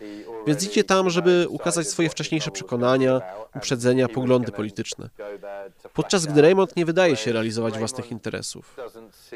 więc 0.46 0.64
idzie 0.66 0.84
tam, 0.84 1.10
żeby 1.10 1.46
ukazać 1.48 1.88
swoje 1.88 2.08
wcześniejsze 2.08 2.50
przekonania, 2.50 3.20
uprzedzenia, 3.56 4.08
poglądy 4.08 4.52
polityczne. 4.52 5.10
Podczas 5.94 6.26
gdy 6.26 6.42
Raymond 6.42 6.76
nie 6.76 6.86
wydaje 6.86 7.16
się 7.16 7.32
realizować 7.32 7.78
własnych 7.78 8.10
interesów. 8.10 8.76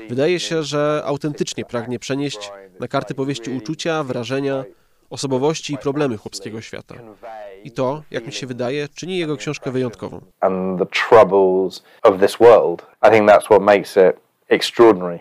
Wydaje 0.08 0.40
się, 0.40 0.62
że 0.62 1.02
autentycznie 1.04 1.64
pragnie 1.64 1.98
przenieść 1.98 2.50
na 2.80 2.88
karty 2.88 3.14
powieści 3.14 3.50
uczucia, 3.50 4.04
wrażenia, 4.04 4.64
osobowości 5.12 5.74
i 5.74 5.78
problemy 5.78 6.16
chłopskiego 6.16 6.60
świata. 6.60 6.94
I 7.64 7.70
to, 7.70 8.02
jak 8.10 8.26
mi 8.26 8.32
się 8.32 8.46
wydaje, 8.46 8.88
czyni 8.94 9.18
jego 9.18 9.36
książkę 9.36 9.70
wyjątkową. 9.70 10.20
and 10.40 10.78
the 10.78 10.86
troubles 10.86 11.82
of 12.02 12.20
this 12.20 12.36
world. 12.36 12.86
I 13.08 13.10
think 13.10 13.30
that's 13.30 13.44
what 13.44 13.62
makes 13.62 13.96
it 13.96 14.16
extraordinary. 14.48 15.18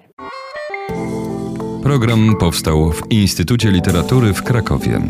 Program 1.84 2.36
powstał 2.40 2.92
w 2.92 3.12
Instytucie 3.12 3.72
Literatury 3.72 4.34
w 4.34 4.44
Krakowie. 4.44 5.02